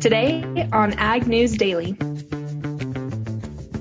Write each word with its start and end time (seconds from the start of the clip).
Today 0.00 0.68
on 0.72 0.92
Ag 0.94 1.26
News 1.26 1.56
Daily. 1.56 1.96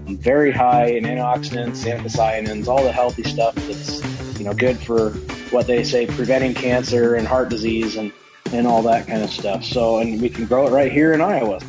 Very 0.08 0.52
high 0.52 0.88
in 0.88 1.04
antioxidants, 1.04 1.86
anthocyanins, 1.86 2.68
all 2.68 2.84
the 2.84 2.92
healthy 2.92 3.24
stuff 3.24 3.54
that's 3.56 4.40
you 4.40 4.46
know 4.46 4.54
good 4.54 4.78
for 4.78 5.10
what 5.52 5.68
they 5.68 5.84
say 5.84 6.08
preventing 6.08 6.54
cancer 6.54 7.16
and 7.16 7.28
heart 7.28 7.50
disease 7.50 7.98
and 7.98 8.14
and 8.54 8.66
all 8.66 8.82
that 8.84 9.08
kind 9.08 9.24
of 9.24 9.30
stuff. 9.30 9.64
So 9.66 10.00
and 10.00 10.22
we 10.22 10.30
can 10.30 10.46
grow 10.46 10.68
it 10.68 10.72
right 10.72 10.92
here 10.92 11.14
in 11.14 11.22
Iowa. 11.22 11.60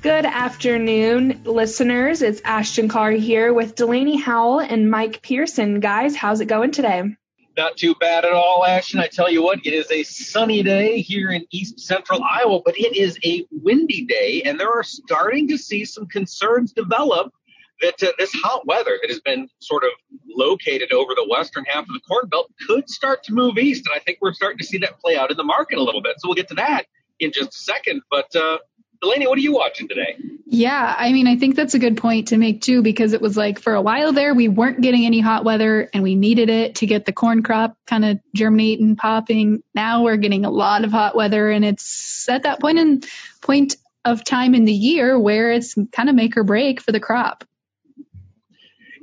Good 0.00 0.24
afternoon, 0.24 1.42
listeners. 1.44 2.22
It's 2.22 2.40
Ashton 2.44 2.88
Carr 2.88 3.10
here 3.10 3.52
with 3.52 3.74
Delaney 3.74 4.16
Howell 4.16 4.60
and 4.60 4.90
Mike 4.90 5.20
Pearson. 5.22 5.80
Guys, 5.80 6.16
how's 6.16 6.40
it 6.40 6.46
going 6.46 6.70
today? 6.70 7.02
Not 7.58 7.76
too 7.76 7.96
bad 7.96 8.24
at 8.24 8.30
all, 8.30 8.64
Ashton. 8.64 9.00
I 9.00 9.08
tell 9.08 9.28
you 9.28 9.42
what, 9.42 9.66
it 9.66 9.74
is 9.74 9.90
a 9.90 10.04
sunny 10.04 10.62
day 10.62 11.00
here 11.00 11.32
in 11.32 11.44
east 11.50 11.80
central 11.80 12.22
Iowa, 12.22 12.60
but 12.64 12.78
it 12.78 12.96
is 12.96 13.18
a 13.24 13.44
windy 13.50 14.04
day, 14.04 14.42
and 14.46 14.60
there 14.60 14.70
are 14.70 14.84
starting 14.84 15.48
to 15.48 15.58
see 15.58 15.84
some 15.84 16.06
concerns 16.06 16.72
develop 16.72 17.32
that 17.80 18.00
uh, 18.00 18.12
this 18.16 18.32
hot 18.32 18.64
weather 18.64 18.96
that 19.02 19.10
has 19.10 19.18
been 19.18 19.48
sort 19.58 19.82
of 19.82 19.90
located 20.28 20.92
over 20.92 21.16
the 21.16 21.26
western 21.28 21.64
half 21.64 21.82
of 21.82 21.88
the 21.88 22.00
Corn 22.06 22.28
Belt 22.28 22.48
could 22.68 22.88
start 22.88 23.24
to 23.24 23.34
move 23.34 23.58
east, 23.58 23.88
and 23.88 23.92
I 23.92 23.98
think 24.04 24.18
we're 24.22 24.34
starting 24.34 24.58
to 24.58 24.64
see 24.64 24.78
that 24.78 25.00
play 25.00 25.16
out 25.16 25.32
in 25.32 25.36
the 25.36 25.42
market 25.42 25.78
a 25.78 25.82
little 25.82 26.00
bit. 26.00 26.14
So 26.18 26.28
we'll 26.28 26.36
get 26.36 26.46
to 26.50 26.54
that 26.54 26.84
in 27.18 27.32
just 27.32 27.56
a 27.56 27.58
second. 27.58 28.02
But 28.08 28.36
uh, 28.36 28.58
Delaney, 29.00 29.26
what 29.26 29.38
are 29.38 29.42
you 29.42 29.52
watching 29.52 29.88
today? 29.88 30.16
Yeah, 30.46 30.94
I 30.96 31.12
mean, 31.12 31.26
I 31.26 31.36
think 31.36 31.54
that's 31.54 31.74
a 31.74 31.78
good 31.78 31.98
point 31.98 32.28
to 32.28 32.38
make 32.38 32.62
too, 32.62 32.82
because 32.82 33.12
it 33.12 33.20
was 33.20 33.36
like 33.36 33.60
for 33.60 33.74
a 33.74 33.82
while 33.82 34.12
there, 34.12 34.34
we 34.34 34.48
weren't 34.48 34.80
getting 34.80 35.04
any 35.04 35.20
hot 35.20 35.44
weather 35.44 35.88
and 35.92 36.02
we 36.02 36.14
needed 36.14 36.48
it 36.48 36.76
to 36.76 36.86
get 36.86 37.04
the 37.04 37.12
corn 37.12 37.42
crop 37.42 37.76
kind 37.86 38.04
of 38.04 38.18
germinating, 38.34 38.96
popping. 38.96 39.62
Now 39.74 40.02
we're 40.02 40.16
getting 40.16 40.44
a 40.44 40.50
lot 40.50 40.84
of 40.84 40.90
hot 40.90 41.14
weather 41.14 41.50
and 41.50 41.64
it's 41.64 42.28
at 42.28 42.44
that 42.44 42.60
point 42.60 42.78
in 42.78 43.02
point 43.42 43.76
of 44.04 44.24
time 44.24 44.54
in 44.54 44.64
the 44.64 44.72
year 44.72 45.18
where 45.18 45.52
it's 45.52 45.74
kind 45.92 46.08
of 46.08 46.14
make 46.14 46.36
or 46.36 46.44
break 46.44 46.80
for 46.80 46.92
the 46.92 47.00
crop. 47.00 47.44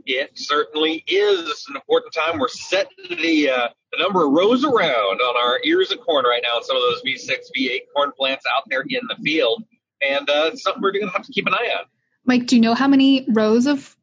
It 0.07 0.31
certainly 0.35 1.03
is. 1.07 1.65
An 1.69 1.75
important 1.75 2.13
time. 2.13 2.39
We're 2.39 2.47
setting 2.47 3.17
the, 3.21 3.49
uh, 3.49 3.67
the 3.91 3.99
number 3.99 4.25
of 4.25 4.31
rows 4.31 4.63
around 4.63 5.21
on 5.21 5.37
our 5.37 5.59
ears 5.63 5.91
of 5.91 5.99
corn 6.01 6.25
right 6.25 6.43
now, 6.43 6.57
and 6.57 6.65
some 6.65 6.75
of 6.75 6.83
those 6.83 7.01
V6, 7.03 7.31
V8 7.57 7.79
corn 7.95 8.11
plants 8.15 8.45
out 8.45 8.63
there 8.67 8.81
in 8.81 9.01
the 9.07 9.15
field 9.23 9.63
and 10.01 10.29
uh, 10.29 10.49
it's 10.53 10.63
something 10.63 10.81
we're 10.81 10.91
going 10.91 11.05
to 11.05 11.11
have 11.11 11.25
to 11.25 11.31
keep 11.31 11.47
an 11.47 11.53
eye 11.53 11.75
on. 11.79 11.85
Mike, 12.25 12.47
do 12.47 12.55
you 12.55 12.61
know 12.61 12.73
how 12.73 12.87
many 12.87 13.25
rows 13.29 13.67
of 13.67 13.95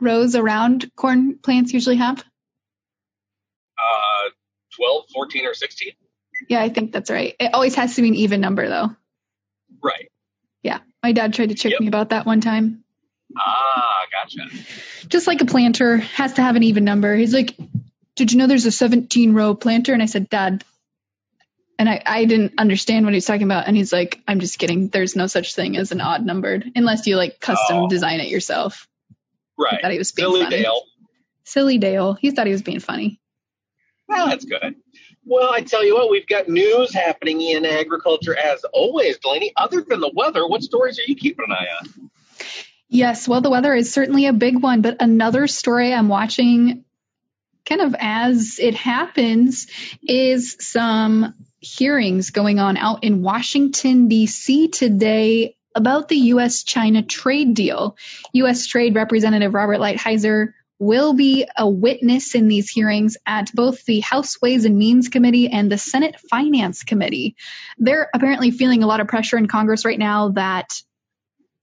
rows 0.00 0.34
around 0.36 0.90
corn 0.96 1.38
plants 1.38 1.72
usually 1.72 1.96
have? 1.96 2.18
Uh, 3.78 4.30
12, 4.76 5.04
14, 5.12 5.46
or 5.46 5.54
16. 5.54 5.92
Yeah, 6.48 6.62
I 6.62 6.68
think 6.68 6.92
that's 6.92 7.10
right. 7.10 7.34
It 7.38 7.54
always 7.54 7.74
has 7.76 7.94
to 7.96 8.02
be 8.02 8.08
an 8.08 8.14
even 8.14 8.40
number, 8.40 8.68
though. 8.68 8.90
Right. 9.82 10.10
Yeah, 10.62 10.80
my 11.02 11.12
dad 11.12 11.34
tried 11.34 11.50
to 11.50 11.54
trick 11.54 11.72
yep. 11.72 11.80
me 11.80 11.88
about 11.88 12.10
that 12.10 12.26
one 12.26 12.40
time. 12.40 12.84
Ah, 13.36 14.02
gotcha. 14.12 14.48
Just 15.08 15.26
like 15.26 15.40
a 15.40 15.46
planter 15.46 15.98
has 15.98 16.34
to 16.34 16.42
have 16.42 16.56
an 16.56 16.62
even 16.62 16.84
number. 16.84 17.14
He's 17.14 17.34
like, 17.34 17.56
"Did 18.16 18.32
you 18.32 18.38
know 18.38 18.46
there's 18.46 18.66
a 18.66 18.72
17 18.72 19.34
row 19.34 19.54
planter?" 19.54 19.92
And 19.92 20.02
I 20.02 20.06
said, 20.06 20.28
"Dad, 20.28 20.64
and 21.78 21.88
I, 21.88 22.02
I 22.04 22.24
didn't 22.24 22.54
understand 22.58 23.04
what 23.04 23.12
he 23.12 23.16
was 23.16 23.24
talking 23.24 23.44
about. 23.44 23.66
And 23.66 23.76
he's 23.76 23.92
like, 23.92 24.20
I'm 24.28 24.40
just 24.40 24.58
kidding. 24.58 24.88
There's 24.88 25.16
no 25.16 25.26
such 25.26 25.54
thing 25.54 25.76
as 25.76 25.92
an 25.92 26.00
odd 26.00 26.24
numbered 26.24 26.70
unless 26.74 27.06
you 27.06 27.16
like 27.16 27.40
custom 27.40 27.76
oh. 27.78 27.88
design 27.88 28.20
it 28.20 28.28
yourself. 28.28 28.88
Right. 29.58 29.74
I 29.74 29.82
thought 29.82 29.92
he 29.92 29.98
was 29.98 30.12
being 30.12 30.28
Silly 30.28 30.42
funny. 30.42 30.62
Dale. 30.62 30.82
Silly 31.44 31.78
Dale. 31.78 32.14
He 32.14 32.30
thought 32.30 32.46
he 32.46 32.52
was 32.52 32.62
being 32.62 32.80
funny. 32.80 33.20
Well, 34.08 34.28
that's 34.28 34.44
good. 34.44 34.76
Well, 35.24 35.50
I 35.50 35.62
tell 35.62 35.84
you 35.84 35.94
what, 35.94 36.10
we've 36.10 36.26
got 36.26 36.48
news 36.48 36.92
happening 36.92 37.40
in 37.40 37.64
agriculture 37.64 38.36
as 38.36 38.62
always, 38.64 39.18
Delaney. 39.18 39.52
Other 39.56 39.80
than 39.80 40.00
the 40.00 40.12
weather, 40.14 40.46
what 40.46 40.62
stories 40.62 40.98
are 40.98 41.04
you 41.06 41.16
keeping 41.16 41.46
an 41.48 41.52
eye 41.52 41.68
on? 41.80 42.10
Yes, 42.88 43.26
well, 43.26 43.40
the 43.40 43.50
weather 43.50 43.74
is 43.74 43.92
certainly 43.92 44.26
a 44.26 44.32
big 44.32 44.62
one, 44.62 44.82
but 44.82 44.98
another 45.00 45.46
story 45.46 45.92
I'm 45.92 46.08
watching 46.08 46.84
kind 47.64 47.80
of 47.80 47.94
as 47.98 48.58
it 48.60 48.74
happens 48.74 49.66
is 50.02 50.56
some 50.60 51.34
hearings 51.64 52.30
going 52.30 52.58
on 52.58 52.76
out 52.76 53.02
in 53.04 53.22
Washington, 53.22 54.08
D.C. 54.08 54.68
today 54.68 55.56
about 55.74 56.08
the 56.08 56.16
U.S. 56.16 56.62
China 56.62 57.02
trade 57.02 57.54
deal. 57.54 57.96
U.S. 58.32 58.66
Trade 58.66 58.94
Representative 58.94 59.54
Robert 59.54 59.78
Lighthizer 59.78 60.52
will 60.78 61.14
be 61.14 61.48
a 61.56 61.68
witness 61.68 62.34
in 62.34 62.48
these 62.48 62.68
hearings 62.68 63.16
at 63.26 63.50
both 63.54 63.84
the 63.84 64.00
House 64.00 64.40
Ways 64.42 64.64
and 64.64 64.76
Means 64.76 65.08
Committee 65.08 65.48
and 65.48 65.70
the 65.70 65.78
Senate 65.78 66.20
Finance 66.30 66.82
Committee. 66.84 67.36
They're 67.78 68.08
apparently 68.12 68.50
feeling 68.50 68.82
a 68.82 68.86
lot 68.86 69.00
of 69.00 69.08
pressure 69.08 69.38
in 69.38 69.48
Congress 69.48 69.84
right 69.84 69.98
now 69.98 70.30
that 70.30 70.82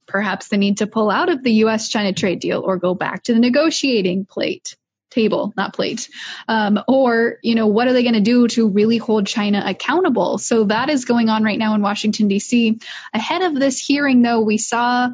perhaps 0.07 0.47
they 0.47 0.57
need 0.57 0.77
to 0.77 0.87
pull 0.87 1.09
out 1.09 1.29
of 1.29 1.43
the 1.43 1.53
U.S. 1.65 1.89
China 1.89 2.11
trade 2.11 2.39
deal 2.39 2.61
or 2.61 2.77
go 2.77 2.95
back 2.95 3.23
to 3.23 3.33
the 3.33 3.39
negotiating 3.39 4.25
plate 4.25 4.75
table, 5.11 5.53
not 5.55 5.73
plate. 5.73 6.09
Um, 6.47 6.79
or, 6.87 7.37
you 7.43 7.55
know, 7.55 7.67
what 7.67 7.87
are 7.87 7.93
they 7.93 8.03
going 8.03 8.15
to 8.15 8.21
do 8.21 8.47
to 8.49 8.69
really 8.69 8.97
hold 8.97 9.27
China 9.27 9.61
accountable? 9.65 10.37
So 10.37 10.63
that 10.65 10.89
is 10.89 11.05
going 11.05 11.29
on 11.29 11.43
right 11.43 11.59
now 11.59 11.75
in 11.75 11.81
Washington, 11.81 12.27
D.C. 12.27 12.79
Ahead 13.13 13.43
of 13.43 13.53
this 13.53 13.79
hearing, 13.79 14.21
though, 14.21 14.41
we 14.41 14.57
saw 14.57 15.09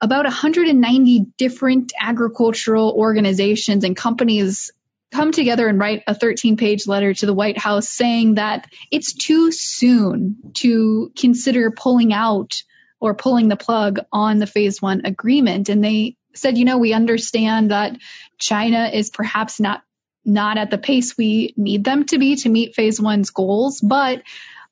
about 0.00 0.24
190 0.24 1.26
different 1.36 1.92
agricultural 2.00 2.94
organizations 2.96 3.84
and 3.84 3.96
companies 3.96 4.70
come 5.10 5.32
together 5.32 5.66
and 5.68 5.78
write 5.78 6.02
a 6.06 6.14
13 6.14 6.56
page 6.56 6.86
letter 6.86 7.14
to 7.14 7.26
the 7.26 7.34
White 7.34 7.58
House 7.58 7.88
saying 7.88 8.34
that 8.34 8.70
it's 8.90 9.14
too 9.14 9.50
soon 9.50 10.36
to 10.54 11.10
consider 11.18 11.70
pulling 11.70 12.12
out 12.12 12.62
or 13.00 13.14
pulling 13.14 13.48
the 13.48 13.56
plug 13.56 14.00
on 14.12 14.38
the 14.38 14.46
phase 14.46 14.82
one 14.82 15.02
agreement. 15.04 15.68
And 15.68 15.82
they 15.82 16.16
said, 16.38 16.58
you 16.58 16.64
know, 16.64 16.78
we 16.78 16.92
understand 16.92 17.70
that 17.70 17.96
China 18.38 18.90
is 18.92 19.10
perhaps 19.10 19.60
not 19.60 19.82
not 20.24 20.58
at 20.58 20.70
the 20.70 20.78
pace 20.78 21.16
we 21.16 21.54
need 21.56 21.84
them 21.84 22.04
to 22.04 22.18
be 22.18 22.36
to 22.36 22.48
meet 22.48 22.74
phase 22.74 23.00
one's 23.00 23.30
goals, 23.30 23.80
but 23.80 24.22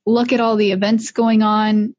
look 0.04 0.32
at 0.32 0.40
all 0.40 0.56
the 0.56 0.72
events 0.72 1.12
going 1.12 1.42
on. 1.42 1.94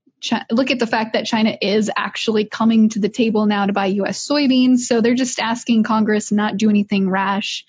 look 0.51 0.72
at 0.72 0.79
the 0.79 0.88
fact 0.88 1.13
that 1.13 1.25
China 1.25 1.56
is 1.61 1.91
actually 1.95 2.45
coming 2.45 2.89
to 2.89 3.00
the 3.00 3.09
table 3.09 3.45
now 3.45 3.66
to 3.66 3.73
buy 3.73 3.88
U.S. 3.88 4.27
soybeans. 4.27 4.79
So 4.79 5.01
they're 5.01 5.16
just 5.16 5.39
asking 5.39 5.83
Congress 5.83 6.31
not 6.31 6.57
do 6.57 6.69
anything 6.69 7.09
rash 7.09 7.66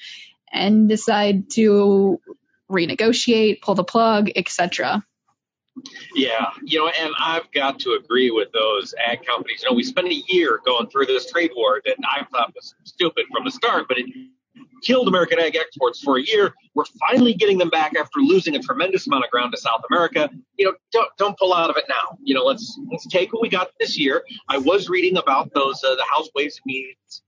and 0.52 0.88
decide 0.88 1.50
to 1.50 2.20
renegotiate, 2.70 3.60
pull 3.60 3.74
the 3.74 3.84
plug, 3.84 4.30
etc. 4.36 5.04
Yeah, 6.14 6.46
you 6.62 6.78
know, 6.78 6.88
and 6.88 7.12
I've 7.18 7.50
got 7.52 7.78
to 7.80 7.92
agree 7.92 8.30
with 8.30 8.52
those 8.52 8.94
ag 9.04 9.24
companies. 9.24 9.62
You 9.62 9.70
know, 9.70 9.76
we 9.76 9.82
spent 9.82 10.08
a 10.08 10.22
year 10.28 10.60
going 10.64 10.88
through 10.88 11.06
this 11.06 11.30
trade 11.30 11.52
war 11.56 11.80
that 11.84 11.96
I 12.04 12.24
thought 12.32 12.54
was 12.54 12.74
stupid 12.84 13.26
from 13.32 13.44
the 13.44 13.50
start, 13.50 13.86
but 13.88 13.98
it 13.98 14.06
killed 14.82 15.08
American 15.08 15.38
ag 15.38 15.56
exports 15.56 16.00
for 16.00 16.18
a 16.18 16.22
year. 16.22 16.54
We're 16.74 16.84
finally 17.08 17.34
getting 17.34 17.58
them 17.58 17.70
back 17.70 17.94
after 17.96 18.20
losing 18.20 18.56
a 18.56 18.60
tremendous 18.60 19.06
amount 19.06 19.24
of 19.24 19.30
ground 19.30 19.52
to 19.52 19.60
South 19.60 19.82
America. 19.90 20.30
You 20.56 20.66
know, 20.66 20.74
don't 20.92 21.10
don't 21.18 21.38
pull 21.38 21.54
out 21.54 21.70
of 21.70 21.76
it 21.76 21.84
now. 21.88 22.18
You 22.22 22.34
know, 22.34 22.44
let's 22.44 22.78
let's 22.90 23.06
take 23.06 23.32
what 23.32 23.42
we 23.42 23.48
got 23.48 23.70
this 23.78 23.98
year. 23.98 24.22
I 24.48 24.58
was 24.58 24.88
reading 24.88 25.16
about 25.16 25.52
those 25.54 25.82
uh, 25.84 25.94
the 25.94 26.04
House 26.04 26.28
Ways 26.34 26.60
and 26.64 26.72
Means 26.72 27.22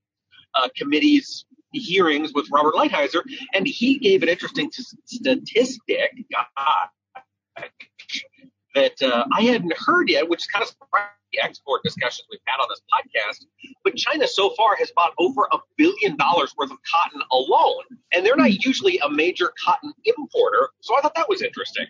uh, 0.55 0.69
committees 0.77 1.45
hearings 1.73 2.33
with 2.35 2.49
Robert 2.51 2.75
Lighthizer, 2.75 3.23
and 3.55 3.67
he 3.67 3.99
gave 3.99 4.23
an 4.23 4.29
interesting 4.29 4.71
t- 4.71 4.83
statistic. 5.05 6.11
God, 6.33 6.89
that 8.75 9.03
uh, 9.03 9.25
I 9.33 9.43
hadn't 9.43 9.73
heard 9.77 10.09
yet, 10.09 10.29
which 10.29 10.41
is 10.41 10.47
kind 10.47 10.63
of 10.63 10.69
surprising 10.69 11.09
the 11.33 11.41
export 11.43 11.83
discussions 11.85 12.27
we've 12.31 12.41
had 12.47 12.61
on 12.63 12.69
this 12.69 12.81
podcast. 12.93 13.47
But 13.85 13.97
China 13.97 14.27
so 14.27 14.51
far 14.51 14.77
has 14.77 14.91
bought 14.95 15.13
over 15.19 15.49
a 15.53 15.59
billion 15.77 16.17
dollars 16.17 16.55
worth 16.57 16.71
of 16.71 16.79
cotton 16.91 17.23
alone, 17.33 17.85
and 18.13 18.25
they're 18.25 18.37
not 18.37 18.65
usually 18.65 18.99
a 18.99 19.11
major 19.11 19.53
cotton 19.65 19.93
importer. 20.05 20.71
So 20.81 20.97
I 20.97 21.01
thought 21.01 21.15
that 21.17 21.29
was 21.29 21.43
interesting. 21.43 21.87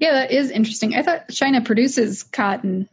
Yeah, 0.00 0.12
that 0.12 0.30
is 0.30 0.50
interesting. 0.50 0.94
I 0.94 1.02
thought 1.02 1.30
China 1.30 1.60
produces 1.60 2.22
cotton. 2.22 2.88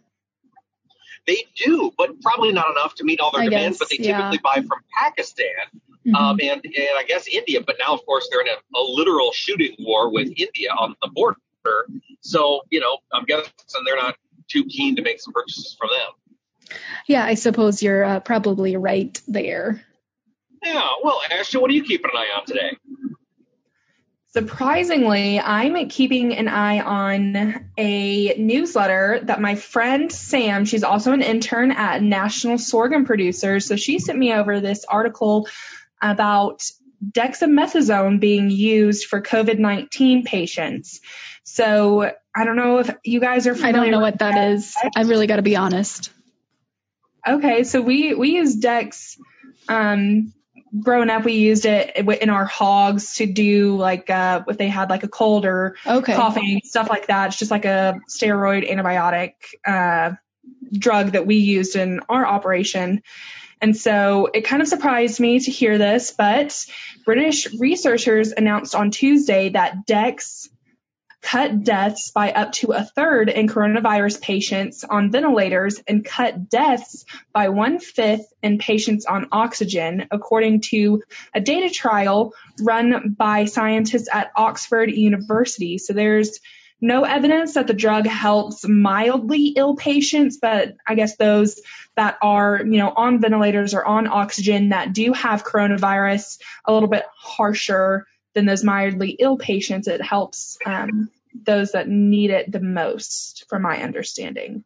They 1.28 1.45
do, 1.63 1.92
but 1.98 2.22
probably 2.22 2.51
not 2.51 2.72
enough 2.72 2.95
to 2.95 3.04
meet 3.04 3.19
all 3.19 3.31
their 3.31 3.42
I 3.42 3.45
demands. 3.45 3.78
Guess, 3.78 3.80
but 3.80 3.89
they 3.89 3.98
typically 3.98 4.39
yeah. 4.44 4.56
buy 4.56 4.62
from 4.62 4.80
Pakistan 4.98 5.45
mm-hmm. 6.06 6.16
um, 6.16 6.39
and, 6.42 6.63
and 6.63 6.98
I 6.98 7.04
guess 7.07 7.28
India. 7.28 7.62
But 7.66 7.78
now, 7.80 7.94
of 7.94 8.06
course, 8.06 8.28
they're 8.31 8.42
in 8.42 8.48
a, 8.48 8.78
a 8.78 8.81
literal 8.81 9.31
shooting 9.31 9.75
war 9.80 10.12
with 10.12 10.28
India 10.28 10.72
on 10.78 10.95
the 11.01 11.10
border. 11.10 11.38
So, 12.22 12.62
you 12.70 12.80
know, 12.80 12.98
I'm 13.14 13.26
guessing 13.26 13.52
they're 13.86 13.96
not 13.96 14.16
too 14.50 14.66
keen 14.66 14.96
to 14.96 15.02
make 15.02 15.22
some 15.22 15.34
purchases 15.34 15.76
from 15.80 15.90
them. 15.90 16.78
Yeah, 17.08 17.26
I 17.26 17.36
suppose 17.36 17.82
you're 17.82 18.04
uh, 18.04 18.20
probably 18.20 18.76
right 18.76 19.20
there. 19.28 19.84
Yeah, 20.64 20.88
well, 21.04 21.22
Ashton, 21.32 21.62
what 21.62 21.72
are 21.72 21.74
you 21.74 21.84
keeping 21.84 22.12
an 22.14 22.18
eye 22.18 22.38
on 22.38 22.46
today? 22.46 22.78
Surprisingly, 24.32 25.40
I'm 25.40 25.90
keeping 25.90 26.36
an 26.36 26.48
eye 26.48 26.82
on 26.82 27.66
a 27.78 28.36
newsletter 28.38 29.22
that 29.24 29.42
my 29.42 29.56
friend 29.56 30.12
Sam, 30.12 30.66
she's 30.66 30.84
also 30.84 31.14
an 31.14 31.24
intern 31.24 31.72
at 31.72 32.04
National 32.04 32.60
Sorghum 32.60 33.06
Producers, 33.06 33.66
so 33.66 33.76
she 33.76 33.98
sent 33.98 34.20
me 34.20 34.32
over 34.32 34.60
this 34.60 34.86
article 34.86 35.48
about 36.00 36.62
dexamethasone 37.04 38.19
being 38.19 38.50
used 38.50 39.06
for 39.06 39.22
COVID 39.22 39.60
19 39.60 40.24
patients. 40.24 41.01
So 41.44 42.12
I 42.36 42.46
don't 42.46 42.56
know 42.56 42.80
if 42.80 42.96
you 43.04 43.19
guys 43.19 43.48
are 43.48 43.56
familiar. 43.56 43.80
I 43.80 43.84
don't 43.84 43.92
know 43.92 44.00
what 44.00 44.19
that, 44.19 44.34
that 44.34 44.51
is. 44.51 44.75
I 44.96 45.01
really 45.04 45.28
got 45.28 45.38
to 45.38 45.42
be 45.42 45.56
honest. 45.56 46.12
Okay, 47.28 47.63
so 47.63 47.81
we 47.81 48.13
we 48.13 48.36
use 48.36 48.56
Dex. 48.56 49.18
Um, 49.68 50.34
growing 50.80 51.10
up, 51.10 51.25
we 51.25 51.34
used 51.34 51.66
it 51.66 51.98
in 51.98 52.30
our 52.30 52.46
hogs 52.46 53.16
to 53.16 53.25
do 53.25 53.75
like 53.78 54.10
uh, 54.10 54.44
if 54.48 54.57
they 54.57 54.68
had 54.68 54.90
like 54.90 55.04
a 55.04 55.07
cold 55.07 55.46
or 55.46 55.75
okay. 55.86 56.16
coughing 56.16 56.62
stuff 56.63 56.90
like 56.90 57.07
that. 57.07 57.28
It's 57.28 57.40
just 57.40 57.51
like 57.51 57.66
a 57.66 58.00
steroid 58.10 58.69
antibiotic 58.69 59.34
uh, 59.66 60.16
drug 60.72 61.12
that 61.13 61.25
we 61.25 61.36
used 61.36 61.75
in 61.75 62.01
our 62.10 62.25
operation. 62.25 63.01
And 63.62 63.76
so 63.76 64.30
it 64.34 64.42
kind 64.42 64.62
of 64.62 64.68
surprised 64.68 65.20
me 65.20 65.40
to 65.40 65.52
hear 65.52 65.78
this, 65.78 66.12
but 66.12 66.66
British 67.06 67.48
researchers 67.60 68.32
announced 68.32 68.74
on 68.76 68.92
Tuesday 68.92 69.50
that 69.50 69.86
Dex 69.86 70.50
cut 71.22 71.64
deaths 71.64 72.12
by 72.12 72.32
up 72.32 72.54
to 72.54 72.72
a 72.72 72.84
third 72.84 73.30
in 73.30 73.48
coronavirus 73.48 74.22
patients 74.22 74.84
on 74.84 75.12
ventilators 75.12 75.82
and 75.88 76.06
cut 76.06 76.50
deaths 76.50 77.06
by 77.34 77.50
one 77.50 77.80
fifth 77.80 78.32
in 78.42 78.58
patients 78.58 79.06
on 79.06 79.28
oxygen, 79.32 80.08
according 80.12 80.62
to 80.62 81.04
a 81.34 81.42
data 81.42 81.70
trial 81.70 82.34
run 82.62 83.16
by 83.18 83.46
scientists 83.46 84.08
at 84.12 84.32
Oxford 84.36 84.92
University. 84.92 85.78
So 85.78 85.92
there's 85.92 86.40
no 86.81 87.04
evidence 87.04 87.54
that 87.56 87.68
the 87.68 87.74
drug 87.74 88.08
helps 88.08 88.68
mildly 88.68 89.48
ill 89.56 89.76
patients, 89.76 90.38
but 90.42 90.76
I 90.88 90.96
guess 90.96 91.18
those 91.18 91.62
that 91.96 92.18
are, 92.22 92.62
you 92.64 92.78
know, 92.78 92.94
on 92.96 93.20
ventilators 93.20 93.74
or 93.74 93.86
on 93.86 94.08
oxygen 94.08 94.70
that 94.70 94.94
do 94.94 95.14
have 95.14 95.44
coronavirus 95.44 96.40
a 96.66 96.74
little 96.74 96.90
bit 96.90 97.06
harsher 97.18 98.08
than 98.34 98.46
those 98.46 98.64
mildly 98.64 99.12
ill 99.20 99.38
patients. 99.38 99.88
It 99.88 100.02
helps 100.02 100.58
um, 100.66 101.10
those 101.34 101.74
that 101.74 101.90
need 101.90 102.31
it 102.31 102.52
the 102.52 102.62
most, 102.62 103.46
from 103.50 103.64
my 103.64 103.82
understanding. 103.82 104.64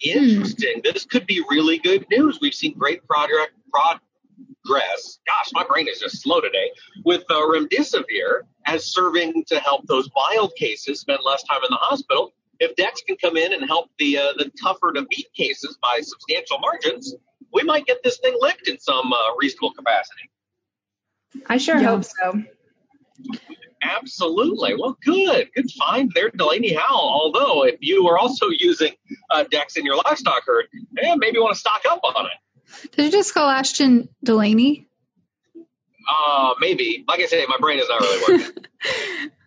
Interesting. 0.00 0.80
This 0.82 1.04
could 1.04 1.26
be 1.26 1.44
really 1.50 1.78
good 1.78 2.06
news. 2.10 2.38
We've 2.40 2.54
seen 2.54 2.78
great 2.78 3.06
progress. 3.06 3.48
Progress. 4.64 5.18
Gosh, 5.26 5.50
my 5.52 5.64
brain 5.64 5.88
is 5.88 6.00
just 6.00 6.22
slow 6.22 6.40
today. 6.40 6.70
With 7.04 7.24
uh, 7.30 7.34
remdesivir 7.34 8.42
as 8.66 8.86
serving 8.86 9.44
to 9.48 9.58
help 9.58 9.86
those 9.86 10.08
mild 10.14 10.54
cases 10.56 11.00
spend 11.00 11.20
less 11.24 11.42
time 11.44 11.60
in 11.62 11.68
the 11.70 11.76
hospital. 11.76 12.32
If 12.58 12.76
Dex 12.76 13.02
can 13.06 13.16
come 13.16 13.36
in 13.36 13.54
and 13.54 13.64
help 13.66 13.90
the 13.98 14.18
uh, 14.18 14.32
the 14.36 14.50
tougher 14.62 14.92
to 14.92 15.06
beat 15.08 15.32
cases 15.34 15.78
by 15.80 16.00
substantial 16.02 16.58
margins, 16.58 17.14
we 17.52 17.62
might 17.62 17.86
get 17.86 18.02
this 18.02 18.18
thing 18.18 18.36
licked 18.38 18.68
in 18.68 18.78
some 18.78 19.12
uh, 19.12 19.34
reasonable 19.38 19.72
capacity. 19.72 20.30
I 21.46 21.56
sure 21.56 21.78
yeah. 21.78 21.88
hope 21.88 22.04
so. 22.04 22.44
Absolutely. 23.82 24.74
Well, 24.74 24.98
good. 25.04 25.48
Good 25.54 25.70
find 25.72 26.12
there, 26.14 26.30
Delaney 26.30 26.74
Howell. 26.74 27.00
Although, 27.00 27.64
if 27.64 27.76
you 27.80 28.06
are 28.08 28.18
also 28.18 28.46
using 28.50 28.92
uh, 29.30 29.44
Dex 29.50 29.76
in 29.76 29.86
your 29.86 29.96
livestock 29.96 30.42
herd, 30.46 30.66
eh, 30.98 31.14
maybe 31.16 31.38
you 31.38 31.42
want 31.42 31.54
to 31.54 31.58
stock 31.58 31.82
up 31.88 32.00
on 32.04 32.26
it. 32.26 32.32
Did 32.92 33.06
you 33.06 33.10
just 33.10 33.34
call 33.34 33.48
Ashton 33.48 34.08
Delaney? 34.22 34.88
Uh, 36.08 36.54
maybe. 36.60 37.04
Like 37.06 37.20
I 37.20 37.26
say, 37.26 37.44
my 37.46 37.58
brain 37.60 37.78
is 37.78 37.88
not 37.88 38.00
really 38.00 38.38
working. 38.38 38.64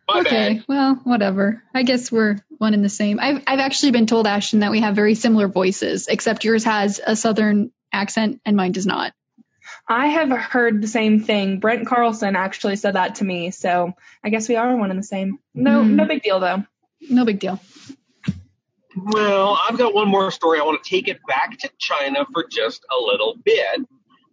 okay, 0.16 0.54
bad. 0.56 0.66
well, 0.68 0.96
whatever. 1.04 1.64
I 1.74 1.84
guess 1.84 2.12
we're 2.12 2.38
one 2.58 2.74
and 2.74 2.84
the 2.84 2.90
same. 2.90 3.20
I've 3.20 3.44
I've 3.48 3.60
actually 3.60 3.92
been 3.92 4.06
told, 4.06 4.28
Ashton, 4.28 4.60
that 4.60 4.72
we 4.72 4.82
have 4.82 4.96
very 4.96 5.16
similar 5.16 5.48
voices, 5.48 6.08
except 6.08 6.44
yours 6.44 6.64
has 6.64 7.02
a 7.06 7.16
southern 7.16 7.72
accent 7.92 8.42
and 8.46 8.56
mine 8.56 8.72
does 8.72 8.86
not. 8.86 9.14
I 9.88 10.08
have 10.08 10.30
heard 10.30 10.82
the 10.82 10.88
same 10.88 11.22
thing. 11.22 11.60
Brent 11.60 11.88
Carlson 11.88 12.36
actually 12.36 12.78
said 12.78 12.96
that 12.96 13.16
to 13.16 13.26
me, 13.26 13.52
so 13.52 13.94
I 14.24 14.30
guess 14.30 14.48
we 14.48 14.56
are 14.56 14.76
one 14.76 14.92
and 14.92 15.00
the 15.00 15.04
same. 15.04 15.40
No, 15.54 15.84
mm. 15.84 15.90
no 15.90 16.06
big 16.06 16.24
deal 16.24 16.40
though. 16.40 16.64
No 17.10 17.26
big 17.26 17.40
deal. 17.40 17.60
Well, 18.96 19.60
I've 19.68 19.78
got 19.78 19.94
one 19.94 20.08
more 20.08 20.30
story. 20.32 20.60
I 20.60 20.64
want 20.64 20.84
to 20.84 20.90
take 20.90 21.08
it 21.08 21.20
back 21.28 21.58
to 21.60 21.70
China 21.80 22.26
for 22.32 22.46
just 22.50 22.86
a 22.92 23.04
little 23.04 23.36
bit. 23.44 23.82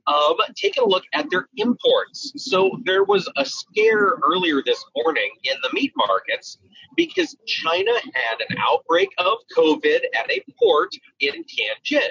Um, 0.06 0.36
taking 0.56 0.82
a 0.82 0.86
look 0.86 1.04
at 1.12 1.30
their 1.30 1.48
imports. 1.56 2.32
So 2.36 2.80
there 2.84 3.04
was 3.04 3.30
a 3.36 3.44
scare 3.44 4.14
earlier 4.24 4.62
this 4.64 4.84
morning 4.96 5.30
in 5.44 5.56
the 5.62 5.70
meat 5.72 5.92
markets 5.96 6.58
because 6.96 7.36
China 7.46 7.92
had 8.14 8.40
an 8.48 8.56
outbreak 8.58 9.10
of 9.18 9.38
COVID 9.56 10.00
at 10.18 10.30
a 10.30 10.42
port 10.58 10.90
in 11.20 11.44
Tianjin. 11.44 12.08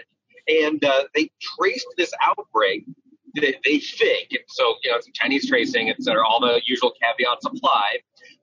And 0.47 0.83
uh, 0.83 1.03
they 1.13 1.29
traced 1.41 1.87
this 1.97 2.13
outbreak 2.23 2.85
they, 3.35 3.55
they 3.63 3.79
think, 3.79 4.29
and 4.31 4.43
so 4.47 4.75
you 4.83 4.89
know, 4.89 4.97
it's 4.97 5.07
Chinese 5.13 5.47
tracing, 5.47 5.89
etc. 5.89 6.23
all 6.27 6.39
the 6.39 6.61
usual 6.65 6.91
caveats 7.01 7.45
apply. 7.45 7.97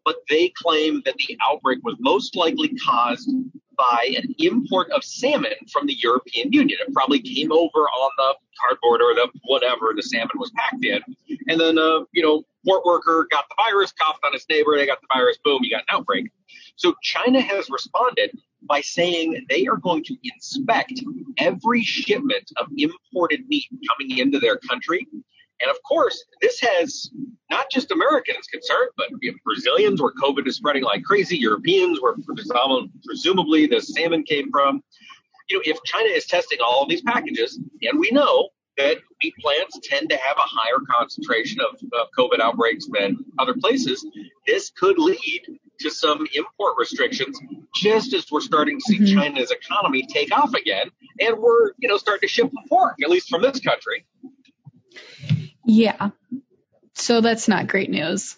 But 0.04 0.16
they 0.28 0.52
claim 0.56 1.02
that 1.04 1.16
the 1.16 1.36
outbreak 1.44 1.80
was 1.82 1.96
most 1.98 2.36
likely 2.36 2.76
caused 2.76 3.28
by 3.76 4.14
an 4.16 4.34
import 4.38 4.90
of 4.90 5.04
salmon 5.04 5.52
from 5.72 5.86
the 5.86 5.94
European 5.94 6.52
Union. 6.52 6.78
It 6.86 6.92
probably 6.92 7.20
came 7.20 7.52
over 7.52 7.80
on 7.80 8.10
the 8.16 8.34
cardboard 8.60 9.02
or 9.02 9.14
the 9.14 9.28
whatever 9.44 9.92
the 9.94 10.02
salmon 10.02 10.36
was 10.36 10.50
packed 10.52 10.84
in, 10.84 11.00
and 11.48 11.60
then 11.60 11.78
uh, 11.78 12.00
you 12.12 12.22
know, 12.22 12.44
port 12.66 12.84
worker 12.84 13.26
got 13.30 13.44
the 13.48 13.54
virus, 13.56 13.92
coughed 13.92 14.20
on 14.24 14.32
his 14.32 14.46
neighbor, 14.50 14.76
they 14.76 14.86
got 14.86 15.00
the 15.00 15.08
virus, 15.12 15.38
boom, 15.44 15.60
you 15.62 15.70
got 15.70 15.82
an 15.88 15.96
outbreak. 15.96 16.30
So 16.76 16.94
China 17.02 17.40
has 17.40 17.70
responded 17.70 18.30
by 18.62 18.80
saying 18.80 19.46
they 19.48 19.66
are 19.66 19.76
going 19.76 20.04
to 20.04 20.16
inspect 20.22 21.00
every 21.38 21.82
shipment 21.82 22.50
of 22.56 22.66
imported 22.76 23.46
meat 23.48 23.66
coming 23.88 24.18
into 24.18 24.38
their 24.38 24.56
country. 24.56 25.06
And 25.60 25.70
of 25.70 25.76
course, 25.82 26.24
this 26.40 26.60
has 26.60 27.10
not 27.50 27.66
just 27.70 27.90
Americans 27.90 28.46
concerned, 28.46 28.90
but 28.96 29.08
Brazilians 29.44 30.02
where 30.02 30.12
COVID 30.12 30.46
is 30.46 30.56
spreading 30.56 30.82
like 30.82 31.02
crazy, 31.04 31.36
Europeans 31.36 32.00
where 32.00 32.14
presumably 33.04 33.66
the 33.66 33.80
salmon 33.80 34.22
came 34.24 34.50
from. 34.50 34.82
You 35.48 35.58
know, 35.58 35.62
if 35.64 35.78
China 35.84 36.08
is 36.08 36.26
testing 36.26 36.58
all 36.64 36.82
of 36.82 36.88
these 36.88 37.02
packages, 37.02 37.58
and 37.82 38.00
we 38.00 38.10
know 38.10 38.48
that 38.76 38.98
meat 39.22 39.34
plants 39.40 39.78
tend 39.84 40.10
to 40.10 40.16
have 40.16 40.36
a 40.36 40.42
higher 40.42 40.78
concentration 40.90 41.60
of, 41.60 41.76
of 41.98 42.08
COVID 42.18 42.40
outbreaks 42.40 42.86
than 42.92 43.16
other 43.38 43.54
places, 43.54 44.04
this 44.46 44.70
could 44.70 44.98
lead 44.98 45.42
to 45.80 45.90
some 45.90 46.26
import 46.34 46.74
restrictions 46.78 47.38
just 47.74 48.12
as 48.12 48.30
we're 48.30 48.40
starting 48.40 48.78
to 48.78 48.82
see 48.82 48.98
mm-hmm. 48.98 49.18
China's 49.18 49.50
economy 49.50 50.06
take 50.06 50.36
off 50.36 50.52
again 50.54 50.90
and 51.20 51.38
we're, 51.38 51.72
you 51.78 51.88
know, 51.88 51.96
starting 51.96 52.26
to 52.26 52.32
ship 52.32 52.50
pork, 52.68 52.96
at 53.02 53.08
least 53.08 53.28
from 53.28 53.42
this 53.42 53.60
country. 53.60 54.04
Yeah. 55.66 56.10
So 56.94 57.20
that's 57.20 57.48
not 57.48 57.66
great 57.66 57.90
news. 57.90 58.36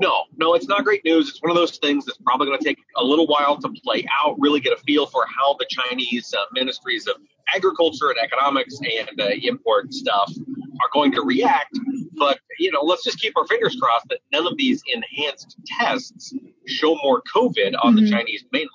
No, 0.00 0.24
no, 0.36 0.54
it's 0.54 0.68
not 0.68 0.84
great 0.84 1.04
news. 1.04 1.28
It's 1.30 1.42
one 1.42 1.50
of 1.50 1.56
those 1.56 1.76
things 1.78 2.04
that's 2.04 2.18
probably 2.18 2.46
going 2.46 2.58
to 2.58 2.64
take 2.64 2.78
a 2.96 3.02
little 3.02 3.26
while 3.26 3.58
to 3.58 3.68
play 3.84 4.06
out, 4.22 4.36
really 4.38 4.60
get 4.60 4.72
a 4.72 4.76
feel 4.76 5.06
for 5.06 5.24
how 5.26 5.54
the 5.54 5.66
Chinese 5.68 6.32
uh, 6.32 6.44
ministries 6.52 7.08
of 7.08 7.16
agriculture 7.52 8.10
and 8.10 8.18
economics 8.22 8.78
and 8.78 9.20
uh, 9.20 9.30
import 9.42 9.92
stuff 9.92 10.32
are 10.80 10.88
going 10.92 11.12
to 11.12 11.22
react. 11.22 11.76
But, 12.12 12.38
you 12.58 12.70
know, 12.70 12.82
let's 12.82 13.02
just 13.02 13.18
keep 13.18 13.36
our 13.36 13.46
fingers 13.46 13.76
crossed 13.80 14.06
that 14.10 14.20
none 14.30 14.46
of 14.46 14.56
these 14.56 14.82
enhanced 14.92 15.56
tests 15.66 16.32
show 16.66 16.96
more 17.02 17.22
COVID 17.34 17.74
on 17.82 17.96
mm-hmm. 17.96 18.04
the 18.04 18.10
Chinese 18.10 18.44
mainland. 18.52 18.70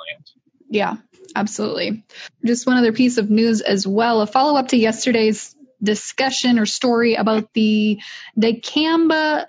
Yeah, 0.70 0.98
absolutely. 1.36 2.04
Just 2.44 2.68
one 2.68 2.78
other 2.78 2.92
piece 2.92 3.18
of 3.18 3.30
news 3.30 3.62
as 3.62 3.88
well 3.88 4.22
a 4.22 4.28
follow 4.28 4.60
up 4.60 4.70
to 4.70 4.78
yesterday's 4.78 5.56
discussion 5.82 6.60
or 6.60 6.66
story 6.66 7.16
about 7.16 7.54
the 7.54 8.00
dicamba 8.40 9.46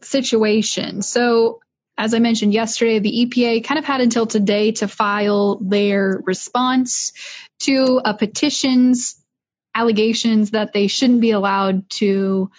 situation. 0.00 1.02
So, 1.02 1.60
as 1.96 2.12
I 2.12 2.18
mentioned 2.18 2.52
yesterday, 2.52 2.98
the 2.98 3.26
EPA 3.26 3.64
kind 3.64 3.78
of 3.78 3.84
had 3.84 4.00
until 4.00 4.26
today 4.26 4.72
to 4.72 4.88
file 4.88 5.58
their 5.60 6.20
response 6.24 7.12
to 7.60 8.00
a 8.04 8.14
petition's 8.14 9.16
allegations 9.74 10.50
that 10.50 10.72
they 10.72 10.88
shouldn't 10.88 11.20
be 11.20 11.30
allowed 11.30 11.88
to 11.90 12.50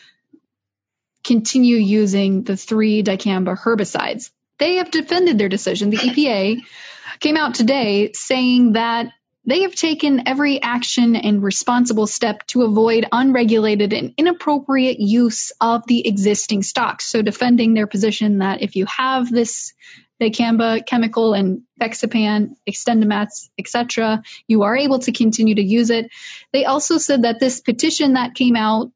continue 1.23 1.77
using 1.77 2.43
the 2.43 2.55
three 2.55 3.03
dicamba 3.03 3.57
herbicides. 3.57 4.31
They 4.57 4.75
have 4.75 4.91
defended 4.91 5.37
their 5.37 5.49
decision. 5.49 5.89
The 5.89 5.97
EPA 5.97 6.61
came 7.19 7.35
out 7.35 7.55
today 7.55 8.11
saying 8.13 8.73
that 8.73 9.07
they 9.45 9.61
have 9.61 9.75
taken 9.75 10.27
every 10.27 10.61
action 10.61 11.15
and 11.15 11.43
responsible 11.43 12.07
step 12.07 12.45
to 12.47 12.63
avoid 12.63 13.05
unregulated 13.11 13.93
and 13.93 14.13
inappropriate 14.17 14.99
use 14.99 15.51
of 15.61 15.85
the 15.87 16.07
existing 16.07 16.63
stocks. 16.63 17.05
So 17.05 17.21
defending 17.21 17.73
their 17.73 17.87
position 17.87 18.39
that 18.39 18.61
if 18.61 18.75
you 18.75 18.85
have 18.85 19.29
this 19.29 19.73
dicamba 20.19 20.85
chemical 20.85 21.33
and 21.33 21.63
Fexapan, 21.79 22.55
XtendiMax, 22.67 23.49
etc., 23.59 24.23
you 24.47 24.63
are 24.63 24.75
able 24.75 24.99
to 24.99 25.11
continue 25.11 25.55
to 25.55 25.63
use 25.63 25.89
it. 25.89 26.09
They 26.53 26.65
also 26.65 26.97
said 26.97 27.23
that 27.23 27.39
this 27.39 27.61
petition 27.61 28.13
that 28.13 28.33
came 28.33 28.55
out 28.55 28.91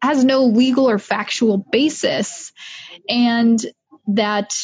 has 0.00 0.24
no 0.24 0.44
legal 0.44 0.88
or 0.88 0.98
factual 0.98 1.58
basis 1.58 2.52
and 3.08 3.58
that 4.08 4.54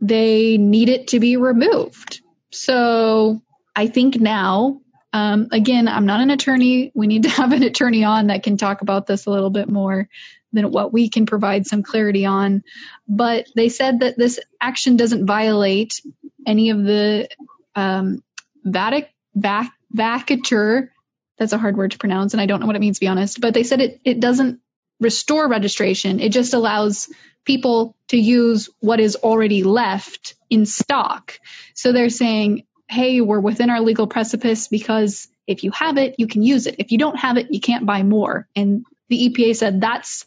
they 0.00 0.58
need 0.58 0.88
it 0.88 1.08
to 1.08 1.20
be 1.20 1.36
removed. 1.36 2.20
So 2.50 3.40
I 3.76 3.88
think 3.88 4.20
now, 4.20 4.80
um, 5.12 5.48
again, 5.52 5.88
I'm 5.88 6.06
not 6.06 6.20
an 6.20 6.30
attorney. 6.30 6.92
We 6.94 7.06
need 7.06 7.24
to 7.24 7.28
have 7.30 7.52
an 7.52 7.62
attorney 7.62 8.04
on 8.04 8.28
that 8.28 8.42
can 8.42 8.56
talk 8.56 8.82
about 8.82 9.06
this 9.06 9.26
a 9.26 9.30
little 9.30 9.50
bit 9.50 9.68
more. 9.68 10.08
than 10.54 10.70
what 10.70 10.92
we 10.92 11.08
can 11.08 11.26
provide 11.26 11.66
some 11.66 11.82
clarity 11.82 12.24
on. 12.26 12.62
But 13.08 13.48
they 13.56 13.68
said 13.68 14.00
that 14.00 14.16
this 14.16 14.38
action 14.60 14.96
doesn't 14.96 15.26
violate 15.26 16.00
any 16.46 16.70
of 16.70 16.82
the 16.84 17.28
um, 17.74 18.22
vatic, 18.64 19.08
vac, 19.34 19.72
vacatur. 19.92 20.90
That's 21.38 21.52
a 21.52 21.58
hard 21.58 21.76
word 21.76 21.90
to 21.90 21.98
pronounce, 21.98 22.34
and 22.34 22.40
I 22.40 22.46
don't 22.46 22.60
know 22.60 22.66
what 22.66 22.76
it 22.76 22.80
means 22.80 22.98
to 22.98 23.00
be 23.00 23.08
honest. 23.08 23.40
But 23.40 23.52
they 23.52 23.64
said 23.64 23.80
it, 23.80 24.00
it 24.04 24.20
doesn't 24.20 24.60
restore 25.00 25.48
registration. 25.48 26.20
It 26.20 26.30
just 26.30 26.54
allows 26.54 27.08
people 27.44 27.96
to 28.08 28.16
use 28.16 28.70
what 28.78 29.00
is 29.00 29.16
already 29.16 29.64
left 29.64 30.36
in 30.48 30.66
stock. 30.66 31.38
So 31.74 31.92
they're 31.92 32.10
saying, 32.10 32.64
hey, 32.88 33.20
we're 33.20 33.40
within 33.40 33.70
our 33.70 33.80
legal 33.80 34.06
precipice 34.06 34.68
because 34.68 35.28
if 35.46 35.64
you 35.64 35.70
have 35.72 35.98
it, 35.98 36.16
you 36.18 36.26
can 36.26 36.42
use 36.42 36.66
it. 36.66 36.76
If 36.78 36.92
you 36.92 36.98
don't 36.98 37.16
have 37.16 37.36
it, 37.36 37.52
you 37.52 37.60
can't 37.60 37.86
buy 37.86 38.02
more. 38.02 38.48
And 38.54 38.84
the 39.08 39.28
EPA 39.28 39.56
said 39.56 39.80
that's 39.80 40.26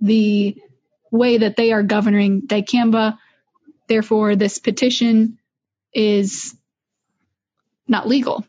the 0.00 0.56
way 1.10 1.38
that 1.38 1.56
they 1.56 1.72
are 1.72 1.82
governing 1.82 2.42
dicamba. 2.42 3.18
Therefore, 3.88 4.36
this 4.36 4.58
petition 4.58 5.38
is 5.92 6.54
not 7.86 8.06
legal. 8.06 8.44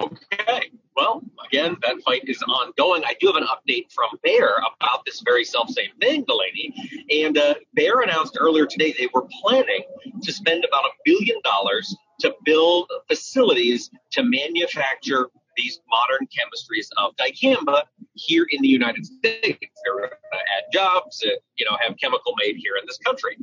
Okay. 0.00 0.61
Well, 1.02 1.20
again, 1.44 1.76
that 1.82 2.00
fight 2.04 2.22
is 2.28 2.40
ongoing. 2.44 3.02
I 3.04 3.16
do 3.18 3.26
have 3.26 3.34
an 3.34 3.48
update 3.48 3.92
from 3.92 4.10
Bayer 4.22 4.54
about 4.58 5.04
this 5.04 5.20
very 5.24 5.44
self 5.44 5.68
same 5.70 5.90
thing, 6.00 6.24
Delaney. 6.28 6.72
And 7.10 7.36
uh, 7.36 7.54
Bayer 7.74 8.02
announced 8.02 8.38
earlier 8.38 8.66
today 8.66 8.94
they 8.96 9.08
were 9.12 9.26
planning 9.42 9.82
to 10.22 10.32
spend 10.32 10.64
about 10.64 10.84
a 10.84 10.90
billion 11.04 11.40
dollars 11.42 11.92
to 12.20 12.32
build 12.44 12.88
facilities 13.08 13.90
to 14.12 14.22
manufacture 14.22 15.28
these 15.56 15.80
modern 15.90 16.28
chemistries 16.28 16.86
of 16.98 17.16
dicamba 17.16 17.82
here 18.14 18.46
in 18.50 18.62
the 18.62 18.68
United 18.68 19.04
States. 19.04 19.58
They're 19.84 19.96
going 19.96 20.08
to 20.08 20.38
add 20.56 20.64
jobs, 20.72 21.20
uh, 21.26 21.30
you 21.56 21.66
know, 21.68 21.76
have 21.84 21.96
chemical 21.98 22.32
made 22.40 22.54
here 22.58 22.76
in 22.80 22.86
this 22.86 22.98
country. 22.98 23.36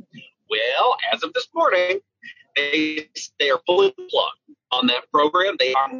Well, 0.48 0.96
as 1.12 1.22
of 1.22 1.34
this 1.34 1.48
morning, 1.54 2.00
they 2.56 3.10
they 3.38 3.50
are 3.50 3.60
pulling 3.66 3.92
the 3.98 4.08
plug 4.10 4.32
on 4.72 4.86
that 4.86 5.10
program. 5.12 5.56
They 5.58 5.74
are 5.74 5.90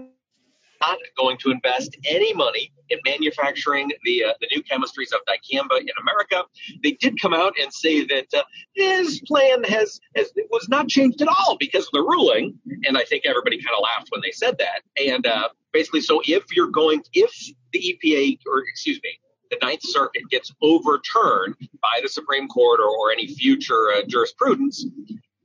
not 0.80 0.98
going 1.16 1.36
to 1.38 1.50
invest 1.50 1.96
any 2.04 2.32
money 2.34 2.72
in 2.88 2.98
manufacturing 3.04 3.90
the 4.04 4.24
uh, 4.24 4.32
the 4.40 4.48
new 4.54 4.62
chemistries 4.62 5.12
of 5.12 5.20
dicamba 5.28 5.80
in 5.80 5.88
America. 6.00 6.44
They 6.82 6.92
did 6.92 7.20
come 7.20 7.34
out 7.34 7.54
and 7.60 7.72
say 7.72 8.04
that 8.06 8.26
uh, 8.34 8.42
his 8.74 9.20
plan 9.26 9.64
has, 9.64 10.00
has 10.16 10.32
was 10.50 10.68
not 10.68 10.88
changed 10.88 11.20
at 11.22 11.28
all 11.28 11.56
because 11.58 11.86
of 11.86 11.92
the 11.92 12.00
ruling, 12.00 12.58
and 12.84 12.96
I 12.96 13.04
think 13.04 13.26
everybody 13.26 13.58
kind 13.58 13.74
of 13.76 13.82
laughed 13.82 14.08
when 14.10 14.20
they 14.22 14.32
said 14.32 14.58
that. 14.58 14.82
And 15.00 15.26
uh, 15.26 15.48
basically, 15.72 16.00
so 16.00 16.20
if 16.26 16.44
you're 16.54 16.70
going, 16.70 17.02
if 17.12 17.32
the 17.72 17.78
EPA 17.78 18.38
or 18.46 18.62
excuse 18.68 19.00
me, 19.02 19.18
the 19.50 19.58
Ninth 19.62 19.82
Circuit 19.82 20.22
gets 20.30 20.52
overturned 20.62 21.56
by 21.82 22.00
the 22.02 22.08
Supreme 22.08 22.48
Court 22.48 22.80
or, 22.80 22.88
or 22.88 23.12
any 23.12 23.26
future 23.26 23.92
uh, 23.96 24.02
jurisprudence, 24.06 24.86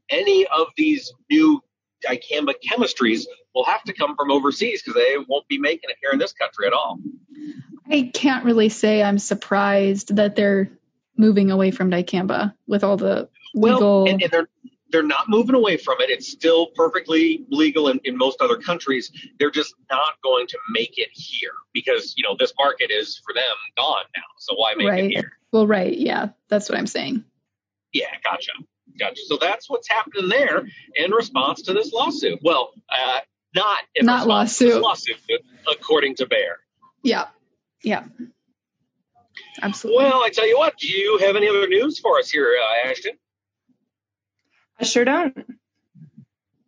any 0.10 0.46
of 0.48 0.68
these 0.78 1.12
new 1.30 1.62
dicamba 2.06 2.54
chemistries 2.64 3.26
will 3.56 3.66
have 3.66 3.84
to 3.84 3.94
come 3.94 4.16
from 4.16 4.30
overseas 4.30 4.84
because 4.84 4.94
they 4.96 5.16
won't 5.28 5.48
be 5.48 5.58
making 5.58 5.90
it 5.90 5.96
here 6.02 6.12
in 6.12 6.20
this 6.20 6.34
country 6.34 6.68
at 6.68 6.74
all. 6.74 7.00
I 7.90 8.12
can't 8.14 8.46
really 8.46 8.70
say 8.70 9.02
I'm 9.02 9.18
surprised 9.18 10.16
that 10.18 10.36
they're 10.36 10.70
moving 11.18 11.50
away 11.50 11.72
from 11.72 11.90
dicamba 11.90 12.54
with 12.68 12.84
all 12.84 12.98
the 12.98 13.30
legal. 13.54 14.04
Well, 14.04 14.12
and, 14.12 14.22
and 14.22 14.32
they're 14.32 14.50
they're 14.92 15.04
not 15.04 15.28
moving 15.28 15.56
away 15.56 15.78
from 15.78 16.00
it. 16.00 16.10
It's 16.10 16.28
still 16.28 16.68
perfectly 16.68 17.46
legal 17.50 17.90
in, 17.90 18.00
in 18.04 18.18
most 18.18 18.42
other 18.42 18.58
countries. 18.58 19.12
They're 19.40 19.52
just 19.52 19.74
not 19.90 20.14
going 20.24 20.48
to 20.48 20.58
make 20.70 20.98
it 20.98 21.10
here 21.14 21.52
because 21.74 22.14
you 22.18 22.24
know 22.24 22.36
this 22.38 22.54
market 22.58 22.92
is 22.92 23.22
for 23.26 23.34
them 23.34 23.44
gone 23.78 24.06
now. 24.16 24.24
So 24.38 24.56
why 24.56 24.74
make 24.76 24.88
right. 24.88 25.04
it 25.06 25.12
here? 25.12 25.32
Well, 25.52 25.68
right, 25.68 25.98
yeah, 25.98 26.30
that's 26.50 26.70
what 26.70 26.78
I'm 26.78 26.88
saying. 26.88 27.24
Yeah, 27.94 28.08
gotcha. 28.24 28.52
Gotcha. 29.00 29.22
So 29.26 29.38
that's 29.40 29.70
what's 29.70 29.90
happening 29.90 30.30
there 30.30 30.64
in 30.96 31.12
response 31.12 31.64
to 31.64 31.74
this 31.74 31.92
lawsuit. 31.92 32.40
Well, 32.42 32.72
uh, 32.90 33.20
not 33.56 33.80
in 33.96 34.06
not 34.06 34.28
lawsuit. 34.28 34.82
lawsuit, 34.82 35.18
according 35.72 36.16
to 36.16 36.28
Bayer. 36.28 36.58
Yeah. 37.04 37.28
Yeah. 37.84 38.04
Absolutely. 39.62 40.04
Well, 40.04 40.22
I 40.24 40.30
tell 40.30 40.48
you 40.48 40.58
what. 40.58 40.78
Do 40.78 40.88
you 40.88 41.18
have 41.20 41.36
any 41.36 41.48
other 41.48 41.68
news 41.68 42.00
for 42.00 42.20
us 42.20 42.30
here, 42.30 42.56
uh, 42.62 42.90
Ashton? 42.90 43.14
I 44.80 44.84
sure 44.84 45.06
don't. 45.06 45.58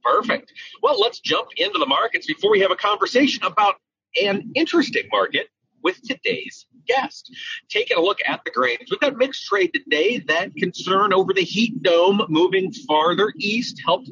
Perfect. 0.04 0.54
Well, 0.82 1.00
let's 1.00 1.20
jump 1.20 1.50
into 1.58 1.80
the 1.80 1.86
markets 1.86 2.26
before 2.26 2.50
we 2.50 2.62
have 2.62 2.72
a 2.72 2.78
conversation 2.78 3.44
about 3.44 3.76
an 4.22 4.52
interesting 4.56 5.04
market 5.12 5.50
with 5.84 6.02
today's 6.02 6.66
guest. 6.88 7.36
Taking 7.70 7.98
a 7.98 8.02
look 8.02 8.20
at 8.26 8.42
the 8.46 8.52
grains, 8.52 8.90
we've 8.90 9.00
got 9.02 9.18
mixed 9.18 9.46
trade 9.46 9.72
today. 9.74 10.20
That 10.20 10.56
concern 10.56 11.12
over 11.14 11.34
the 11.34 11.44
heat 11.44 11.84
dome 11.84 12.22
moving 12.30 12.72
farther 12.72 13.34
east 13.38 13.82
helped 13.86 14.10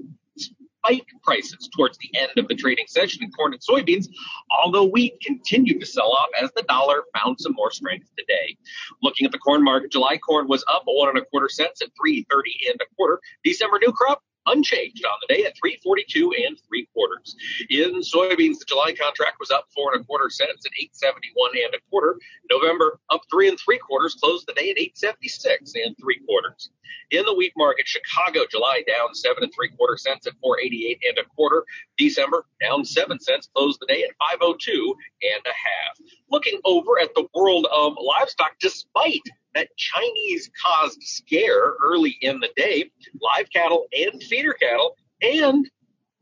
spike 0.86 1.08
prices 1.24 1.70
towards 1.76 1.98
the 1.98 2.10
end 2.18 2.32
of 2.38 2.48
the 2.48 2.56
trading 2.56 2.86
session 2.88 3.24
in 3.24 3.32
corn 3.32 3.54
and 3.54 3.62
soybeans, 3.62 4.08
although 4.52 4.84
wheat 4.84 5.20
continued 5.22 5.80
to 5.80 5.86
sell 5.86 6.12
off 6.12 6.28
as 6.42 6.52
the 6.56 6.64
dollar 6.64 7.04
found 7.18 7.40
some 7.40 7.54
more 7.54 7.72
strength 7.72 8.10
today. 8.18 8.58
Looking 9.02 9.26
at 9.26 9.32
the 9.32 9.38
corn 9.38 9.64
market, 9.64 9.92
July 9.92 10.18
corn 10.18 10.48
was 10.48 10.64
up 10.72 10.84
one 10.86 11.10
and 11.10 11.18
a 11.18 11.26
quarter 11.26 11.50
cents 11.50 11.82
at 11.82 11.90
330 12.02 12.52
and 12.70 12.82
a 12.82 12.96
quarter. 12.96 13.20
December 13.44 13.80
new 13.80 13.92
crop 13.92 14.22
unchanged 14.48 15.06
on 15.06 15.18
the 15.22 15.34
day 15.34 15.46
at 15.46 15.58
342 15.58 16.34
and 16.46 16.58
three 16.68 16.88
quarters. 16.94 17.36
In 17.70 18.02
soybeans, 18.02 18.60
the 18.60 18.66
July 18.68 18.94
contract 18.94 19.38
was 19.40 19.52
up 19.52 19.68
four 19.74 19.94
and 19.94 20.02
a 20.02 20.06
quarter 20.06 20.30
cents 20.30 20.66
at 20.66 20.72
871 20.78 21.52
and 21.66 21.74
a 21.74 21.80
quarter. 21.90 22.18
November 22.50 23.00
up 23.10 23.22
three 23.30 23.48
and 23.48 23.60
three 23.60 23.78
quarters, 23.78 24.16
closed 24.16 24.48
the 24.48 24.54
day 24.54 24.70
at 24.70 24.78
876 24.78 25.74
and 25.76 25.96
three 26.00 26.20
quarters. 26.26 26.70
In 27.12 27.26
the 27.26 27.34
wheat 27.34 27.54
market, 27.56 27.88
Chicago, 27.88 28.42
July 28.50 28.84
down 28.88 29.14
seven 29.14 29.44
and 29.44 29.54
three 29.54 29.70
quarter 29.70 29.98
cents 29.98 30.28
at 30.28 30.34
488 30.42 31.00
and 31.10 31.18
a 31.20 31.30
quarter. 31.36 31.64
December 31.98 32.46
down 32.62 32.86
seven 32.86 33.20
cents, 33.20 33.50
closed 33.54 33.80
the 33.80 33.86
day 33.88 34.04
at 34.04 34.16
502 34.20 34.96
and 35.22 35.42
a 35.46 35.50
half. 35.50 35.98
Looking 36.30 36.60
over 36.66 37.00
at 37.00 37.14
the 37.16 37.28
world 37.34 37.68
of 37.72 37.96
livestock, 38.00 38.54
despite 38.60 39.22
that 39.56 39.76
Chinese 39.78 40.52
caused 40.62 41.02
scare 41.02 41.74
early 41.82 42.18
in 42.22 42.40
the 42.40 42.50
day, 42.56 42.92
live 43.22 43.50
cattle 43.52 43.88
and 43.98 44.22
feeder 44.24 44.54
cattle 44.54 44.98
and 45.22 45.68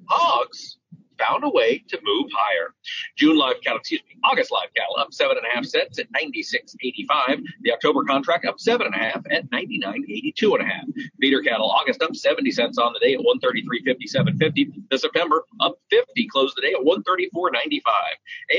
hogs 0.05 0.77
found 1.19 1.43
a 1.43 1.49
way 1.49 1.83
to 1.87 1.99
move 2.03 2.29
higher. 2.35 2.73
June 3.15 3.37
live 3.37 3.61
cattle, 3.61 3.79
excuse 3.79 4.01
me, 4.09 4.19
August 4.23 4.51
live 4.51 4.69
cattle 4.75 4.95
up 4.97 5.13
seven 5.13 5.37
and 5.37 5.45
a 5.45 5.55
half 5.55 5.65
cents 5.65 5.99
at 5.99 6.11
96.85. 6.11 7.43
The 7.61 7.71
October 7.71 8.03
contract 8.03 8.45
up 8.45 8.59
seven 8.59 8.87
and 8.87 8.95
a 8.95 8.97
half 8.97 9.23
at 9.29 9.49
99.82 9.51 10.53
and 10.53 10.61
a 10.61 10.65
half. 10.65 10.85
Feeder 11.19 11.41
cattle, 11.41 11.69
August 11.69 12.01
up 12.01 12.15
70 12.15 12.51
cents 12.51 12.77
on 12.77 12.93
the 12.93 12.99
day 12.99 13.13
at 13.13 13.19
133.57.50. 13.19 14.89
The 14.89 14.97
September 14.97 15.43
up 15.59 15.75
50, 15.89 16.27
closed 16.27 16.55
the 16.57 16.61
day 16.61 16.73
at 16.73 16.85
134.95. 16.85 17.81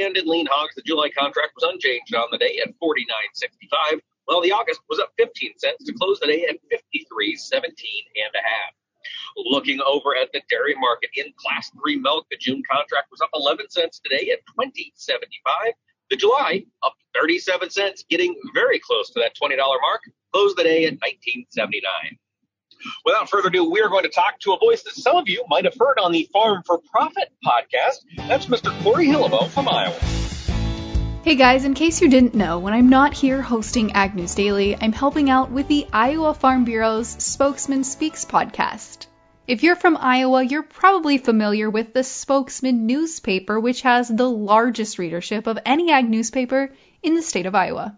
And 0.01 0.17
in 0.17 0.27
lean 0.27 0.47
hogs, 0.51 0.75
the 0.75 0.83
July 0.83 1.11
contract 1.17 1.53
was 1.57 1.69
unchanged 1.71 2.15
on 2.15 2.29
the 2.31 2.39
day 2.39 2.61
at 2.65 2.73
49.65. 2.81 4.01
Well, 4.27 4.41
the 4.41 4.53
August 4.53 4.81
was 4.89 4.99
up 4.99 5.13
15 5.19 5.53
cents 5.59 5.85
to 5.85 5.93
close 5.93 6.21
the 6.21 6.27
day 6.27 6.47
at 6.49 6.57
53.17 6.73 7.65
and 7.65 8.35
a 8.35 8.43
half. 8.43 8.73
Looking 9.37 9.81
over 9.87 10.17
at 10.17 10.33
the 10.33 10.41
dairy 10.49 10.75
market 10.79 11.11
in 11.17 11.27
class 11.37 11.71
three 11.79 11.97
milk, 11.97 12.27
the 12.31 12.39
June 12.39 12.63
contract 12.71 13.09
was 13.11 13.21
up 13.21 13.31
11 13.35 13.69
cents 13.69 14.01
today 14.03 14.31
at 14.31 14.39
20.75. 14.59 15.73
The 16.11 16.17
July 16.17 16.65
up 16.83 16.95
37 17.15 17.71
cents, 17.71 18.05
getting 18.09 18.35
very 18.55 18.79
close 18.79 19.11
to 19.11 19.21
that 19.21 19.33
$20 19.41 19.57
mark. 19.57 20.03
Closed 20.33 20.57
the 20.57 20.65
day 20.65 20.85
at 20.87 20.95
19.79. 20.95 21.81
Without 23.05 23.31
further 23.31 23.49
ado, 23.49 23.71
we 23.71 23.81
are 23.81 23.89
going 23.89 24.03
to 24.03 24.11
talk 24.11 24.39
to 24.41 24.53
a 24.53 24.59
voice 24.59 24.83
that 24.83 24.95
some 24.95 25.17
of 25.17 25.29
you 25.29 25.45
might 25.49 25.65
have 25.65 25.75
heard 25.79 25.99
on 25.99 26.13
the 26.13 26.29
Farm 26.33 26.63
for 26.67 26.81
Profit 26.91 27.33
podcast. 27.45 28.05
That's 28.29 28.47
Mr. 28.47 28.71
Corey 28.83 29.07
Hillebo 29.07 29.49
from 29.49 29.69
Iowa. 29.69 30.24
Hey 31.25 31.37
guys, 31.37 31.65
in 31.65 31.73
case 31.73 32.03
you 32.03 32.11
didn't 32.11 32.35
know, 32.35 32.59
when 32.59 32.75
I'm 32.75 32.91
not 32.91 33.15
here 33.15 33.41
hosting 33.41 33.93
Ag 33.93 34.15
News 34.15 34.35
Daily, 34.35 34.77
I'm 34.79 34.93
helping 34.93 35.31
out 35.31 35.51
with 35.51 35.69
the 35.69 35.87
Iowa 35.91 36.35
Farm 36.35 36.67
Bureau's 36.67 37.09
Spokesman 37.09 37.83
Speaks 37.83 38.27
podcast. 38.27 39.07
If 39.47 39.63
you're 39.63 39.75
from 39.75 39.97
Iowa, 39.99 40.43
you're 40.43 40.63
probably 40.63 41.17
familiar 41.17 41.71
with 41.71 41.95
the 41.95 42.05
Spokesman 42.05 42.85
newspaper, 42.85 43.59
which 43.59 43.81
has 43.81 44.07
the 44.07 44.29
largest 44.29 44.99
readership 44.99 45.47
of 45.47 45.59
any 45.65 45.91
ag 45.91 46.11
newspaper 46.11 46.71
in 47.03 47.15
the 47.15 47.23
state 47.23 47.47
of 47.47 47.55
Iowa. 47.55 47.97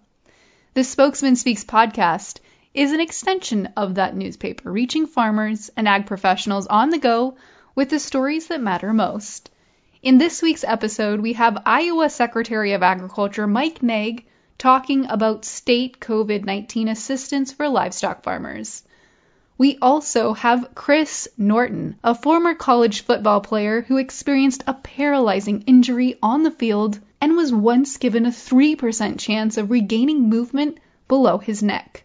The 0.75 0.85
Spokesman 0.85 1.35
Speaks 1.35 1.65
podcast 1.65 2.39
is 2.75 2.93
an 2.93 3.01
extension 3.01 3.71
of 3.77 3.97
that 3.97 4.15
newspaper, 4.15 4.71
reaching 4.71 5.09
farmers 5.09 5.69
and 5.77 5.89
ag 5.89 6.07
professionals 6.07 6.69
on 6.69 6.91
the 6.91 6.99
go 6.99 7.37
with 7.75 7.91
the 7.91 7.99
stories 7.99 8.47
that 8.47 8.61
matter 8.61 8.93
most. 8.93 9.51
In 10.07 10.19
this 10.19 10.41
week's 10.41 10.63
episode, 10.63 11.19
we 11.19 11.33
have 11.33 11.65
Iowa 11.67 12.09
Secretary 12.09 12.75
of 12.75 12.85
Agriculture 12.85 13.49
Mike 13.49 13.83
Naig 13.83 14.25
talking 14.57 15.07
about 15.07 15.45
state 15.45 15.99
COVID 15.99 16.45
19 16.45 16.87
assistance 16.87 17.51
for 17.51 17.69
livestock 17.69 18.23
farmers. 18.23 18.85
We 19.59 19.79
also 19.83 20.33
have 20.35 20.77
Chris 20.77 21.27
Norton, 21.37 21.97
a 22.05 22.15
former 22.15 22.55
college 22.55 23.01
football 23.01 23.41
player 23.41 23.81
who 23.81 23.97
experienced 23.97 24.63
a 24.69 24.75
paralyzing 24.75 25.63
injury 25.63 26.17
on 26.23 26.45
the 26.45 26.53
field 26.53 27.01
and 27.21 27.35
was 27.35 27.53
once 27.53 27.97
given 27.97 28.27
a 28.27 28.31
3% 28.31 29.19
chance 29.19 29.57
of 29.57 29.73
regaining 29.73 30.29
movement 30.29 30.79
below 31.09 31.39
his 31.39 31.65
neck. 31.65 32.05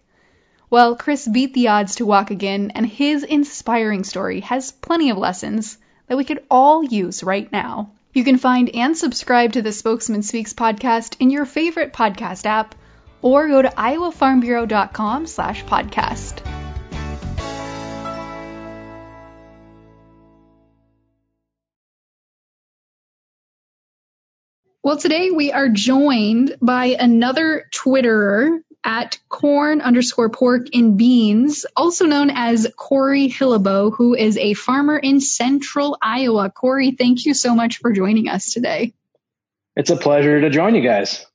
Well, 0.71 0.95
Chris 0.95 1.27
beat 1.27 1.53
the 1.53 1.67
odds 1.67 1.97
to 1.97 2.07
walk 2.07 2.31
again, 2.31 2.71
and 2.73 2.87
his 2.87 3.21
inspiring 3.21 4.03
story 4.03 4.39
has 4.39 4.71
plenty 4.71 5.11
of 5.11 5.19
lessons 5.19 5.77
that 6.11 6.17
we 6.17 6.25
could 6.25 6.43
all 6.51 6.83
use 6.83 7.23
right 7.23 7.49
now. 7.53 7.89
You 8.13 8.25
can 8.25 8.37
find 8.37 8.69
and 8.75 8.97
subscribe 8.97 9.53
to 9.53 9.61
the 9.61 9.71
Spokesman 9.71 10.23
Speaks 10.23 10.53
podcast 10.53 11.15
in 11.21 11.29
your 11.29 11.45
favorite 11.45 11.93
podcast 11.93 12.45
app 12.45 12.75
or 13.21 13.47
go 13.47 13.61
to 13.61 13.69
iowafarmbureau.com 13.69 15.25
slash 15.25 15.63
podcast. 15.63 16.45
Well, 24.83 24.97
today 24.97 25.31
we 25.31 25.53
are 25.53 25.69
joined 25.69 26.57
by 26.61 26.97
another 26.99 27.69
Twitterer 27.73 28.59
at 28.83 29.19
corn 29.29 29.81
underscore 29.81 30.29
pork 30.29 30.67
and 30.73 30.97
beans, 30.97 31.65
also 31.75 32.05
known 32.05 32.29
as 32.29 32.67
Corey 32.75 33.29
Hillebo, 33.29 33.93
who 33.95 34.15
is 34.15 34.37
a 34.37 34.53
farmer 34.53 34.97
in 34.97 35.21
central 35.21 35.97
Iowa. 36.01 36.49
Corey, 36.49 36.91
thank 36.91 37.25
you 37.25 37.33
so 37.33 37.55
much 37.55 37.77
for 37.77 37.91
joining 37.91 38.27
us 38.27 38.53
today. 38.53 38.93
It's 39.75 39.89
a 39.89 39.97
pleasure 39.97 40.41
to 40.41 40.49
join 40.49 40.75
you 40.75 40.81
guys. 40.81 41.25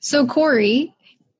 So, 0.00 0.26
Corey, 0.26 0.94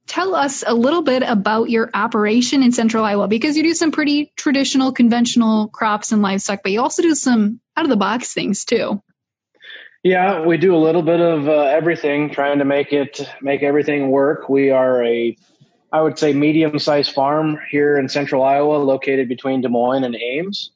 tell 0.06 0.34
us 0.34 0.64
a 0.66 0.75
little 0.75 1.02
bit 1.02 1.23
about 1.23 1.70
your 1.70 1.90
operation 1.94 2.62
in 2.62 2.73
central 2.73 3.04
Iowa 3.04 3.28
because 3.28 3.56
you 3.56 3.62
do 3.62 3.75
some 3.75 3.92
pretty 3.92 4.32
traditional, 4.37 4.92
conventional 4.92 5.68
crops 5.68 6.12
and 6.12 6.23
livestock, 6.23 6.62
but 6.62 6.73
you 6.73 6.80
also 6.80 7.02
do 7.02 7.14
some 7.14 7.61
out 7.76 7.84
of 7.84 7.90
the 7.90 7.96
box 7.96 8.32
things 8.32 8.64
too. 8.64 9.02
Yeah, 10.04 10.44
we 10.44 10.58
do 10.58 10.76
a 10.76 10.76
little 10.76 11.00
bit 11.00 11.20
of 11.20 11.49
uh, 11.49 11.62
everything, 11.62 12.28
trying 12.28 12.58
to 12.58 12.66
make 12.66 12.92
it 12.92 13.26
make 13.40 13.62
everything 13.62 14.11
work. 14.11 14.50
We 14.50 14.68
are 14.68 15.02
a, 15.02 15.34
I 15.92 16.02
would 16.02 16.18
say, 16.18 16.34
medium-sized 16.34 17.14
farm 17.14 17.58
here 17.70 17.96
in 17.96 18.11
Central 18.11 18.42
Iowa, 18.42 18.76
located 18.76 19.30
between 19.30 19.62
Des 19.62 19.70
Moines 19.70 20.04
and 20.04 20.14
Ames, 20.14 20.73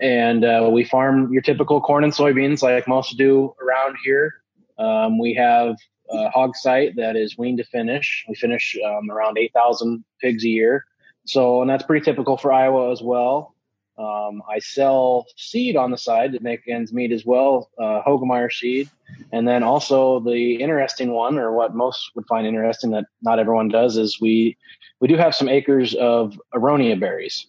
and 0.00 0.44
uh, 0.44 0.68
we 0.72 0.82
farm 0.82 1.32
your 1.32 1.40
typical 1.40 1.80
corn 1.80 2.02
and 2.02 2.12
soybeans, 2.12 2.64
like 2.64 2.88
most 2.88 3.16
do 3.16 3.54
around 3.62 3.94
here. 4.04 4.34
Um, 4.76 5.20
we 5.20 5.34
have 5.34 5.76
a 6.10 6.30
hog 6.30 6.56
site 6.56 6.96
that 6.96 7.14
is 7.14 7.38
weaned 7.38 7.58
to 7.58 7.64
finish. 7.64 8.24
We 8.28 8.34
finish 8.34 8.76
um, 8.84 9.08
around 9.08 9.38
8,000 9.38 10.04
pigs 10.20 10.44
a 10.44 10.48
year, 10.48 10.84
so 11.26 11.60
and 11.60 11.70
that's 11.70 11.84
pretty 11.84 12.04
typical 12.04 12.36
for 12.36 12.52
Iowa 12.52 12.90
as 12.90 13.00
well. 13.00 13.53
Um, 13.96 14.42
I 14.50 14.58
sell 14.58 15.26
seed 15.36 15.76
on 15.76 15.90
the 15.90 15.98
side 15.98 16.32
to 16.32 16.40
make 16.40 16.66
ends 16.66 16.92
meet 16.92 17.12
as 17.12 17.24
well, 17.24 17.70
uh, 17.78 18.02
Hoegemeyer 18.04 18.52
seed. 18.52 18.90
And 19.32 19.46
then 19.46 19.62
also 19.62 20.20
the 20.20 20.56
interesting 20.56 21.12
one, 21.12 21.38
or 21.38 21.52
what 21.52 21.74
most 21.74 22.10
would 22.16 22.26
find 22.26 22.46
interesting 22.46 22.90
that 22.90 23.06
not 23.22 23.38
everyone 23.38 23.68
does, 23.68 23.96
is 23.96 24.20
we, 24.20 24.56
we 25.00 25.06
do 25.06 25.16
have 25.16 25.34
some 25.34 25.48
acres 25.48 25.94
of 25.94 26.40
aronia 26.54 26.98
berries. 26.98 27.46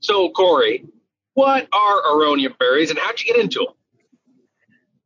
So, 0.00 0.30
Corey, 0.30 0.86
what 1.34 1.68
are 1.72 2.02
aronia 2.02 2.56
berries 2.58 2.90
and 2.90 2.98
how'd 2.98 3.20
you 3.20 3.32
get 3.32 3.42
into 3.42 3.60
them? 3.60 3.74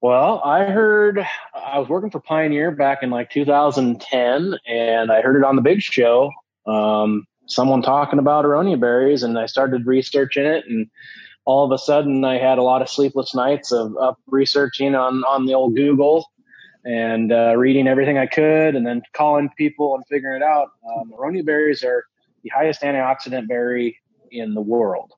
Well, 0.01 0.43
I 0.45 0.65
heard 0.65 1.27
I 1.55 1.79
was 1.79 1.89
working 1.89 2.11
for 2.11 2.21
Pioneer 2.21 2.71
back 2.71 3.03
in 3.03 3.09
like 3.09 3.31
2010, 3.31 4.55
and 4.67 5.11
I 5.11 5.23
heard 5.23 5.37
it 5.37 5.45
on 5.45 5.57
the 5.57 5.63
Big 5.63 5.81
Show. 5.81 6.31
Um, 6.67 7.27
someone 7.47 7.83
talking 7.83 8.19
about 8.19 8.45
aronia 8.45 8.79
berries 8.79 9.23
and 9.23 9.39
I 9.39 9.47
started 9.47 9.87
researching 9.87 10.45
it 10.45 10.65
and 10.67 10.89
all 11.45 11.65
of 11.65 11.73
a 11.73 11.79
sudden 11.79 12.25
I 12.25 12.39
had 12.39 12.59
a 12.59 12.63
lot 12.63 12.83
of 12.83 12.89
sleepless 12.89 13.35
nights 13.35 13.73
of 13.73 13.97
up 13.99 14.19
researching 14.27 14.95
on, 14.95 15.25
on 15.25 15.47
the 15.47 15.55
old 15.55 15.77
Google 15.77 16.31
and 16.85 17.33
uh, 17.33 17.55
reading 17.57 17.89
everything 17.89 18.19
I 18.19 18.27
could 18.27 18.75
and 18.75 18.87
then 18.87 19.03
calling 19.13 19.51
people 19.57 19.95
and 19.95 20.05
figuring 20.07 20.43
it 20.43 20.45
out. 20.45 20.69
Um, 20.87 21.13
aronia 21.19 21.45
berries 21.45 21.83
are 21.83 22.05
the 22.43 22.51
highest 22.51 22.83
antioxidant 22.83 23.49
berry 23.49 23.99
in 24.31 24.55
the 24.55 24.61
world. 24.61 25.13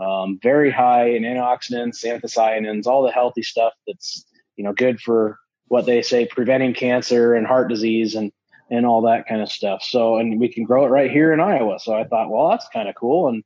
Um, 0.00 0.38
very 0.42 0.70
high 0.70 1.10
in 1.10 1.22
antioxidants, 1.22 2.04
anthocyanins, 2.04 2.86
all 2.86 3.02
the 3.02 3.12
healthy 3.12 3.42
stuff 3.42 3.72
that's, 3.86 4.26
you 4.56 4.64
know, 4.64 4.72
good 4.72 5.00
for 5.00 5.38
what 5.68 5.86
they 5.86 6.02
say 6.02 6.26
preventing 6.26 6.74
cancer 6.74 7.34
and 7.34 7.46
heart 7.46 7.68
disease 7.68 8.14
and 8.14 8.30
and 8.70 8.84
all 8.84 9.02
that 9.02 9.26
kind 9.26 9.40
of 9.40 9.50
stuff. 9.50 9.82
So, 9.82 10.16
and 10.16 10.40
we 10.40 10.52
can 10.52 10.64
grow 10.64 10.84
it 10.86 10.88
right 10.88 11.10
here 11.10 11.32
in 11.32 11.40
Iowa. 11.40 11.78
So 11.78 11.94
I 11.94 12.04
thought, 12.04 12.30
well, 12.30 12.48
that's 12.50 12.68
kind 12.68 12.88
of 12.88 12.94
cool. 12.94 13.28
And, 13.28 13.44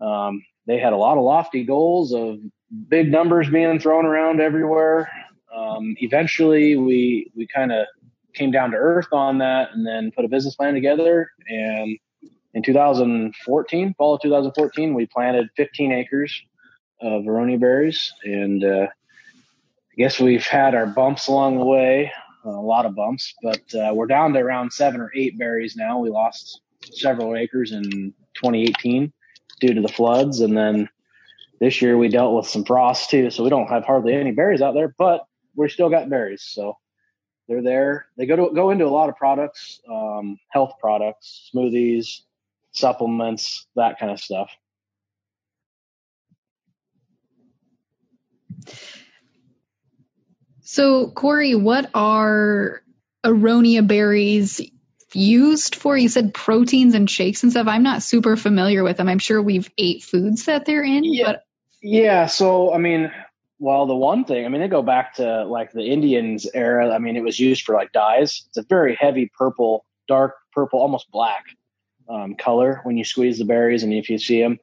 um, 0.00 0.44
they 0.66 0.78
had 0.78 0.92
a 0.92 0.96
lot 0.96 1.18
of 1.18 1.24
lofty 1.24 1.64
goals 1.64 2.12
of 2.12 2.38
big 2.88 3.10
numbers 3.10 3.48
being 3.48 3.78
thrown 3.78 4.06
around 4.06 4.40
everywhere. 4.40 5.10
Um, 5.54 5.96
eventually 5.98 6.76
we, 6.76 7.30
we 7.34 7.46
kind 7.46 7.72
of 7.72 7.86
came 8.34 8.50
down 8.50 8.70
to 8.72 8.76
earth 8.76 9.08
on 9.12 9.38
that 9.38 9.70
and 9.72 9.86
then 9.86 10.12
put 10.14 10.24
a 10.24 10.28
business 10.28 10.54
plan 10.56 10.74
together. 10.74 11.30
And 11.48 11.98
in 12.54 12.62
2014, 12.62 13.94
fall 13.94 14.14
of 14.14 14.22
2014, 14.22 14.94
we 14.94 15.06
planted 15.06 15.48
15 15.56 15.92
acres 15.92 16.42
of 17.00 17.22
aronia 17.24 17.58
berries. 17.58 18.12
And, 18.24 18.64
uh, 18.64 18.86
I 18.86 20.00
guess 20.00 20.20
we've 20.20 20.46
had 20.46 20.74
our 20.76 20.86
bumps 20.86 21.26
along 21.26 21.58
the 21.58 21.64
way 21.64 22.12
a 22.44 22.50
lot 22.50 22.86
of 22.86 22.94
bumps, 22.94 23.34
but 23.42 23.62
uh, 23.74 23.92
we're 23.94 24.06
down 24.06 24.32
to 24.32 24.38
around 24.40 24.72
seven 24.72 25.00
or 25.00 25.10
eight 25.14 25.38
berries 25.38 25.76
now. 25.76 25.98
We 25.98 26.10
lost 26.10 26.60
several 26.92 27.36
acres 27.36 27.72
in 27.72 28.14
2018 28.34 29.12
due 29.60 29.74
to 29.74 29.80
the 29.80 29.88
floods, 29.88 30.40
and 30.40 30.56
then 30.56 30.88
this 31.60 31.82
year 31.82 31.98
we 31.98 32.08
dealt 32.08 32.34
with 32.34 32.46
some 32.46 32.64
frost 32.64 33.10
too, 33.10 33.30
so 33.30 33.42
we 33.42 33.50
don't 33.50 33.68
have 33.68 33.84
hardly 33.84 34.14
any 34.14 34.32
berries 34.32 34.62
out 34.62 34.74
there, 34.74 34.94
but 34.98 35.26
we're 35.54 35.68
still 35.68 35.90
got 35.90 36.08
berries. 36.08 36.42
So 36.42 36.76
they're 37.48 37.62
there. 37.62 38.06
They 38.16 38.26
go 38.26 38.36
to 38.36 38.54
go 38.54 38.70
into 38.70 38.86
a 38.86 38.88
lot 38.88 39.08
of 39.08 39.16
products, 39.16 39.80
um, 39.90 40.38
health 40.50 40.74
products, 40.80 41.50
smoothies, 41.54 42.20
supplements, 42.72 43.66
that 43.74 43.98
kind 43.98 44.12
of 44.12 44.20
stuff. 44.20 44.50
So, 50.70 51.08
Corey, 51.08 51.54
what 51.54 51.88
are 51.94 52.82
aronia 53.24 53.86
berries 53.86 54.60
used 55.14 55.76
for? 55.76 55.96
You 55.96 56.10
said 56.10 56.34
proteins 56.34 56.94
and 56.94 57.08
shakes 57.08 57.42
and 57.42 57.50
stuff. 57.50 57.66
I'm 57.66 57.82
not 57.82 58.02
super 58.02 58.36
familiar 58.36 58.84
with 58.84 58.98
them. 58.98 59.08
I'm 59.08 59.18
sure 59.18 59.40
we've 59.40 59.70
ate 59.78 60.02
foods 60.02 60.44
that 60.44 60.66
they're 60.66 60.84
in, 60.84 61.04
yeah. 61.04 61.24
but 61.24 61.44
yeah. 61.80 62.26
So, 62.26 62.74
I 62.74 62.76
mean, 62.76 63.10
well, 63.58 63.86
the 63.86 63.96
one 63.96 64.26
thing, 64.26 64.44
I 64.44 64.50
mean, 64.50 64.60
they 64.60 64.68
go 64.68 64.82
back 64.82 65.14
to 65.14 65.46
like 65.46 65.72
the 65.72 65.84
Indians 65.84 66.46
era. 66.52 66.90
I 66.94 66.98
mean, 66.98 67.16
it 67.16 67.22
was 67.22 67.40
used 67.40 67.64
for 67.64 67.74
like 67.74 67.92
dyes. 67.92 68.44
It's 68.48 68.58
a 68.58 68.62
very 68.62 68.94
heavy 68.94 69.32
purple, 69.38 69.86
dark 70.06 70.34
purple, 70.52 70.82
almost 70.82 71.10
black 71.10 71.46
um, 72.10 72.34
color 72.34 72.82
when 72.82 72.98
you 72.98 73.04
squeeze 73.04 73.38
the 73.38 73.46
berries 73.46 73.84
and 73.84 73.94
if 73.94 74.10
you 74.10 74.18
see 74.18 74.42
them. 74.42 74.58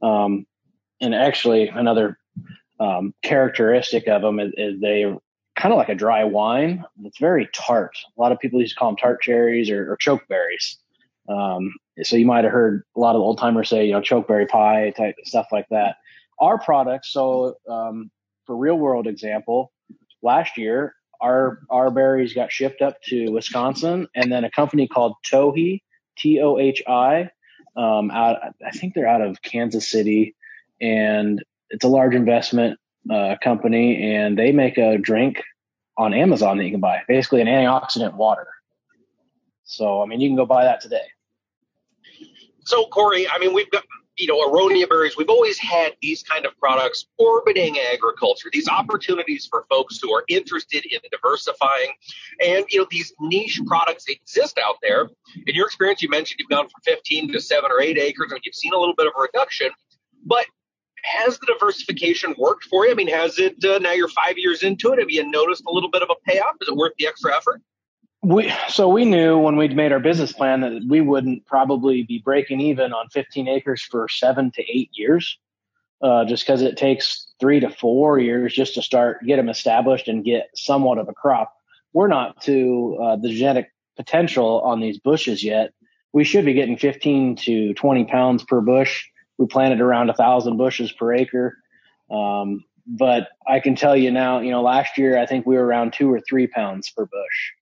Um, 0.00 0.46
and 1.02 1.14
actually, 1.14 1.68
another 1.68 2.18
um, 2.80 3.12
characteristic 3.20 4.08
of 4.08 4.22
them 4.22 4.40
is, 4.40 4.54
is 4.56 4.80
they 4.80 5.04
kind 5.60 5.72
of 5.72 5.78
like 5.78 5.90
a 5.90 5.94
dry 5.94 6.24
wine. 6.24 6.84
It's 7.04 7.18
very 7.18 7.48
tart. 7.52 7.96
A 8.16 8.20
lot 8.20 8.32
of 8.32 8.38
people 8.38 8.60
used 8.60 8.74
to 8.74 8.78
call 8.78 8.90
them 8.90 8.96
tart 8.96 9.20
cherries 9.20 9.70
or, 9.70 9.92
or 9.92 9.98
chokeberries. 9.98 10.76
Um, 11.28 11.74
so 12.02 12.16
you 12.16 12.24
might 12.24 12.44
have 12.44 12.52
heard 12.52 12.82
a 12.96 13.00
lot 13.00 13.14
of 13.14 13.20
old 13.20 13.38
timers 13.38 13.68
say, 13.68 13.84
you 13.84 13.92
know, 13.92 14.00
chokeberry 14.00 14.48
pie 14.48 14.92
type 14.96 15.16
stuff 15.24 15.48
like 15.52 15.66
that. 15.70 15.96
Our 16.38 16.58
products, 16.58 17.12
so 17.12 17.56
um, 17.68 18.10
for 18.46 18.56
real 18.56 18.76
world 18.76 19.06
example, 19.06 19.70
last 20.22 20.56
year 20.56 20.94
our 21.20 21.60
our 21.68 21.90
berries 21.90 22.32
got 22.32 22.50
shipped 22.50 22.80
up 22.80 22.96
to 23.08 23.30
Wisconsin, 23.30 24.08
and 24.14 24.32
then 24.32 24.44
a 24.44 24.50
company 24.50 24.88
called 24.88 25.12
Tohi, 25.30 25.82
T 26.16 26.40
O 26.40 26.58
H 26.58 26.82
I, 26.88 27.28
um, 27.76 28.10
out 28.10 28.38
I 28.66 28.70
think 28.70 28.94
they're 28.94 29.06
out 29.06 29.20
of 29.20 29.42
Kansas 29.42 29.86
City, 29.86 30.34
and 30.80 31.44
it's 31.68 31.84
a 31.84 31.88
large 31.88 32.14
investment 32.14 32.79
uh, 33.08 33.36
company, 33.42 34.14
and 34.14 34.38
they 34.38 34.52
make 34.52 34.78
a 34.78 34.98
drink 34.98 35.42
on 35.96 36.14
Amazon 36.14 36.58
that 36.58 36.64
you 36.64 36.70
can 36.70 36.80
buy, 36.80 37.02
basically 37.06 37.40
an 37.40 37.46
antioxidant 37.46 38.14
water. 38.14 38.48
So, 39.64 40.02
I 40.02 40.06
mean, 40.06 40.20
you 40.20 40.28
can 40.28 40.36
go 40.36 40.46
buy 40.46 40.64
that 40.64 40.80
today. 40.80 41.06
So, 42.64 42.86
Corey, 42.86 43.28
I 43.28 43.38
mean, 43.38 43.52
we've 43.52 43.70
got, 43.70 43.84
you 44.16 44.26
know, 44.26 44.38
aronia 44.48 44.88
berries. 44.88 45.16
We've 45.16 45.28
always 45.28 45.58
had 45.58 45.92
these 46.02 46.22
kind 46.22 46.44
of 46.44 46.56
products 46.58 47.06
orbiting 47.18 47.78
agriculture, 47.92 48.48
these 48.52 48.68
opportunities 48.68 49.46
for 49.46 49.66
folks 49.70 49.98
who 50.00 50.12
are 50.12 50.24
interested 50.28 50.84
in 50.84 51.00
diversifying. 51.10 51.92
And, 52.44 52.64
you 52.70 52.80
know, 52.80 52.86
these 52.90 53.12
niche 53.20 53.60
products 53.66 54.06
exist 54.08 54.58
out 54.58 54.76
there. 54.82 55.08
In 55.46 55.54
your 55.54 55.66
experience, 55.66 56.02
you 56.02 56.08
mentioned 56.08 56.40
you've 56.40 56.50
gone 56.50 56.68
from 56.68 56.80
15 56.84 57.32
to 57.32 57.40
seven 57.40 57.70
or 57.70 57.80
eight 57.80 57.98
acres, 57.98 58.32
and 58.32 58.40
you've 58.44 58.54
seen 58.54 58.72
a 58.72 58.78
little 58.78 58.94
bit 58.96 59.06
of 59.06 59.12
a 59.16 59.20
reduction. 59.20 59.70
But 60.24 60.46
has 61.04 61.38
the 61.38 61.46
diversification 61.46 62.34
worked 62.38 62.64
for 62.64 62.86
you? 62.86 62.92
I 62.92 62.94
mean, 62.94 63.08
has 63.08 63.38
it 63.38 63.64
uh, 63.64 63.78
now 63.78 63.92
you're 63.92 64.08
five 64.08 64.38
years 64.38 64.62
into 64.62 64.92
it? 64.92 64.98
Have 64.98 65.10
you 65.10 65.28
noticed 65.28 65.64
a 65.66 65.72
little 65.72 65.90
bit 65.90 66.02
of 66.02 66.10
a 66.10 66.30
payoff? 66.30 66.56
Is 66.60 66.68
it 66.68 66.76
worth 66.76 66.92
the 66.98 67.06
extra 67.06 67.36
effort? 67.36 67.60
We 68.22 68.52
so 68.68 68.88
we 68.88 69.06
knew 69.06 69.38
when 69.38 69.56
we'd 69.56 69.74
made 69.74 69.92
our 69.92 70.00
business 70.00 70.32
plan 70.32 70.60
that 70.60 70.82
we 70.86 71.00
wouldn't 71.00 71.46
probably 71.46 72.02
be 72.02 72.18
breaking 72.18 72.60
even 72.60 72.92
on 72.92 73.08
15 73.08 73.48
acres 73.48 73.82
for 73.82 74.08
seven 74.08 74.50
to 74.52 74.62
eight 74.62 74.90
years, 74.92 75.38
uh, 76.02 76.26
just 76.26 76.44
because 76.44 76.60
it 76.60 76.76
takes 76.76 77.32
three 77.40 77.60
to 77.60 77.70
four 77.70 78.18
years 78.18 78.52
just 78.52 78.74
to 78.74 78.82
start 78.82 79.24
get 79.24 79.36
them 79.36 79.48
established 79.48 80.08
and 80.08 80.24
get 80.24 80.50
somewhat 80.54 80.98
of 80.98 81.08
a 81.08 81.14
crop. 81.14 81.52
We're 81.94 82.08
not 82.08 82.42
to 82.42 82.98
uh, 83.02 83.16
the 83.16 83.30
genetic 83.30 83.72
potential 83.96 84.60
on 84.62 84.80
these 84.80 84.98
bushes 84.98 85.42
yet. 85.42 85.72
We 86.12 86.24
should 86.24 86.44
be 86.44 86.54
getting 86.54 86.76
15 86.76 87.36
to 87.36 87.74
20 87.74 88.04
pounds 88.04 88.44
per 88.44 88.60
bush. 88.60 89.06
We 89.40 89.46
planted 89.46 89.80
around 89.80 90.10
a 90.10 90.14
thousand 90.14 90.58
bushes 90.58 90.92
per 90.92 91.14
acre. 91.14 91.56
Um, 92.10 92.62
but 92.86 93.28
I 93.48 93.58
can 93.58 93.74
tell 93.74 93.96
you 93.96 94.10
now, 94.10 94.40
you 94.40 94.50
know, 94.50 94.60
last 94.60 94.98
year 94.98 95.18
I 95.18 95.24
think 95.24 95.46
we 95.46 95.56
were 95.56 95.64
around 95.64 95.94
two 95.94 96.12
or 96.12 96.20
three 96.20 96.46
pounds 96.46 96.90
per 96.90 97.06
bush. 97.06 97.52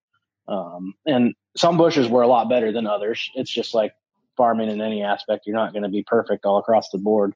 Um, 0.48 0.94
and 1.06 1.34
some 1.56 1.76
bushes 1.76 2.08
were 2.08 2.22
a 2.22 2.26
lot 2.26 2.48
better 2.48 2.72
than 2.72 2.88
others. 2.88 3.30
It's 3.36 3.50
just 3.50 3.74
like 3.74 3.92
farming 4.36 4.70
in 4.70 4.80
any 4.80 5.04
aspect. 5.04 5.46
You're 5.46 5.54
not 5.54 5.72
going 5.72 5.84
to 5.84 5.88
be 5.88 6.02
perfect 6.02 6.44
all 6.44 6.58
across 6.58 6.88
the 6.90 6.98
board. 6.98 7.32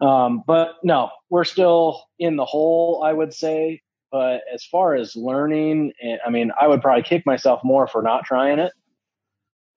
Um, 0.00 0.42
but 0.44 0.78
no, 0.82 1.10
we're 1.30 1.44
still 1.44 2.02
in 2.18 2.34
the 2.34 2.44
hole, 2.44 3.04
I 3.04 3.12
would 3.12 3.32
say. 3.32 3.80
But 4.10 4.42
as 4.52 4.64
far 4.64 4.96
as 4.96 5.14
learning, 5.14 5.92
eh, 6.02 6.16
I 6.26 6.30
mean, 6.30 6.50
I 6.60 6.66
would 6.66 6.82
probably 6.82 7.04
kick 7.04 7.24
myself 7.26 7.60
more 7.62 7.86
for 7.86 8.02
not 8.02 8.24
trying 8.24 8.58
it 8.58 8.72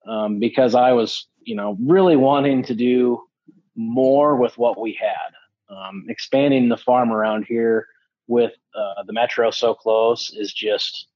um, 0.08 0.40
because 0.40 0.74
I 0.74 0.94
was, 0.94 1.28
you 1.44 1.56
know, 1.56 1.78
really 1.80 2.16
wanting 2.16 2.64
to 2.64 2.74
do 2.74 3.22
more 3.76 4.36
with 4.36 4.58
what 4.58 4.80
we 4.80 4.98
had. 5.00 5.76
Um, 5.76 6.06
expanding 6.10 6.70
the 6.70 6.78
farm 6.78 7.12
around 7.12 7.46
here 7.48 7.88
with 8.28 8.54
uh, 8.76 9.04
the 9.06 9.14
metro 9.14 9.52
so 9.52 9.74
close 9.74 10.34
is 10.36 10.54
just 10.54 11.08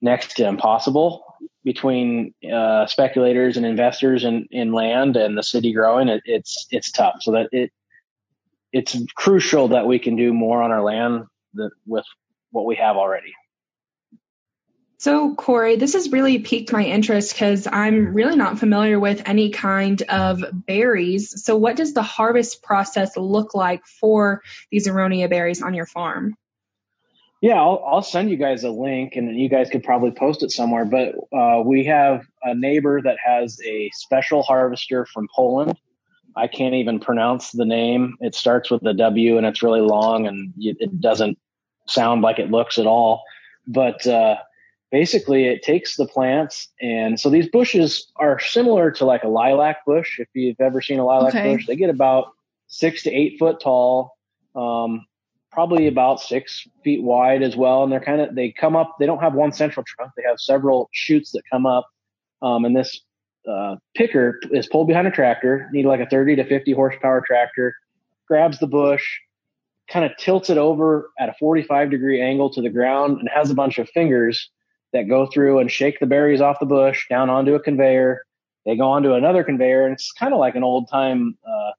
next 0.00 0.34
to 0.34 0.46
impossible 0.46 1.24
between 1.64 2.34
uh, 2.52 2.86
speculators 2.86 3.56
and 3.56 3.64
investors 3.64 4.24
in, 4.24 4.46
in 4.50 4.72
land 4.72 5.16
and 5.16 5.36
the 5.36 5.42
city 5.42 5.72
growing. 5.72 6.08
It, 6.08 6.22
it's 6.24 6.66
it's 6.70 6.90
tough. 6.90 7.16
So 7.20 7.32
that 7.32 7.48
it 7.52 7.72
it's 8.72 8.96
crucial 9.14 9.68
that 9.68 9.86
we 9.86 9.98
can 9.98 10.16
do 10.16 10.34
more 10.34 10.62
on 10.62 10.72
our 10.72 10.82
land 10.82 11.24
that, 11.54 11.70
with 11.86 12.04
what 12.50 12.66
we 12.66 12.76
have 12.76 12.96
already. 12.96 13.32
So, 14.98 15.34
Corey, 15.34 15.76
this 15.76 15.94
has 15.94 16.12
really 16.12 16.38
piqued 16.38 16.72
my 16.72 16.84
interest 16.84 17.34
because 17.34 17.66
I'm 17.70 18.14
really 18.14 18.36
not 18.36 18.58
familiar 18.58 18.98
with 18.98 19.22
any 19.26 19.50
kind 19.50 20.00
of 20.02 20.44
berries. 20.52 21.44
So, 21.44 21.56
what 21.56 21.76
does 21.76 21.92
the 21.92 22.02
harvest 22.02 22.62
process 22.62 23.16
look 23.16 23.54
like 23.54 23.84
for 23.86 24.42
these 24.70 24.86
aronia 24.86 25.28
berries 25.28 25.62
on 25.62 25.74
your 25.74 25.86
farm? 25.86 26.36
Yeah, 27.44 27.60
I'll, 27.60 27.84
I'll 27.86 28.02
send 28.02 28.30
you 28.30 28.38
guys 28.38 28.64
a 28.64 28.70
link 28.70 29.16
and 29.16 29.38
you 29.38 29.50
guys 29.50 29.68
could 29.68 29.84
probably 29.84 30.12
post 30.12 30.42
it 30.42 30.50
somewhere. 30.50 30.86
But 30.86 31.14
uh, 31.36 31.60
we 31.60 31.84
have 31.84 32.24
a 32.42 32.54
neighbor 32.54 33.02
that 33.02 33.18
has 33.22 33.60
a 33.66 33.90
special 33.92 34.42
harvester 34.42 35.04
from 35.12 35.28
Poland. 35.34 35.78
I 36.34 36.46
can't 36.46 36.74
even 36.74 37.00
pronounce 37.00 37.50
the 37.50 37.66
name. 37.66 38.16
It 38.20 38.34
starts 38.34 38.70
with 38.70 38.82
a 38.86 38.94
W 38.94 39.36
and 39.36 39.46
it's 39.46 39.62
really 39.62 39.82
long 39.82 40.26
and 40.26 40.54
it 40.56 41.00
doesn't 41.00 41.38
sound 41.86 42.22
like 42.22 42.38
it 42.38 42.50
looks 42.50 42.78
at 42.78 42.86
all. 42.86 43.22
But 43.66 44.06
uh, 44.06 44.36
basically, 44.94 45.48
it 45.48 45.60
takes 45.64 45.96
the 45.96 46.06
plants, 46.06 46.68
and 46.80 47.18
so 47.18 47.28
these 47.28 47.48
bushes 47.48 48.12
are 48.14 48.38
similar 48.38 48.92
to 48.92 49.04
like 49.04 49.24
a 49.24 49.28
lilac 49.28 49.84
bush. 49.84 50.20
If 50.20 50.28
you've 50.34 50.60
ever 50.60 50.80
seen 50.80 51.00
a 51.00 51.04
lilac 51.04 51.34
okay. 51.34 51.52
bush, 51.52 51.66
they 51.66 51.74
get 51.74 51.90
about 51.90 52.28
six 52.68 53.02
to 53.02 53.10
eight 53.10 53.36
foot 53.36 53.58
tall, 53.58 54.16
um, 54.54 55.04
probably 55.50 55.88
about 55.88 56.20
six 56.20 56.68
feet 56.84 57.02
wide 57.02 57.42
as 57.42 57.56
well. 57.56 57.82
And 57.82 57.90
they're 57.90 57.98
kind 57.98 58.20
of 58.20 58.36
they 58.36 58.52
come 58.52 58.76
up. 58.76 58.94
They 59.00 59.06
don't 59.06 59.18
have 59.18 59.34
one 59.34 59.50
central 59.50 59.84
trunk. 59.84 60.12
They 60.16 60.22
have 60.28 60.38
several 60.38 60.88
shoots 60.92 61.32
that 61.32 61.42
come 61.50 61.66
up. 61.66 61.88
Um, 62.40 62.64
and 62.64 62.76
this 62.76 63.00
uh, 63.50 63.74
picker 63.96 64.38
is 64.52 64.68
pulled 64.68 64.86
behind 64.86 65.08
a 65.08 65.10
tractor. 65.10 65.68
Need 65.72 65.86
like 65.86 65.98
a 65.98 66.06
30 66.06 66.36
to 66.36 66.44
50 66.44 66.70
horsepower 66.70 67.20
tractor. 67.26 67.74
Grabs 68.28 68.60
the 68.60 68.68
bush, 68.68 69.04
kind 69.90 70.04
of 70.04 70.16
tilts 70.18 70.50
it 70.50 70.56
over 70.56 71.10
at 71.18 71.28
a 71.28 71.34
45 71.40 71.90
degree 71.90 72.22
angle 72.22 72.48
to 72.50 72.62
the 72.62 72.70
ground 72.70 73.18
and 73.18 73.28
has 73.34 73.50
a 73.50 73.54
bunch 73.54 73.80
of 73.80 73.88
fingers 73.88 74.50
that 74.94 75.08
go 75.08 75.26
through 75.26 75.58
and 75.58 75.70
shake 75.70 76.00
the 76.00 76.06
berries 76.06 76.40
off 76.40 76.60
the 76.60 76.66
bush 76.66 77.06
down 77.10 77.28
onto 77.28 77.54
a 77.54 77.60
conveyor. 77.60 78.24
They 78.64 78.76
go 78.76 78.88
onto 78.88 79.12
another 79.12 79.44
conveyor 79.44 79.84
and 79.84 79.92
it's 79.92 80.12
kind 80.12 80.32
of 80.32 80.40
like 80.40 80.54
an 80.54 80.64
old 80.64 80.88
time, 80.88 81.36
uh, 81.46 81.72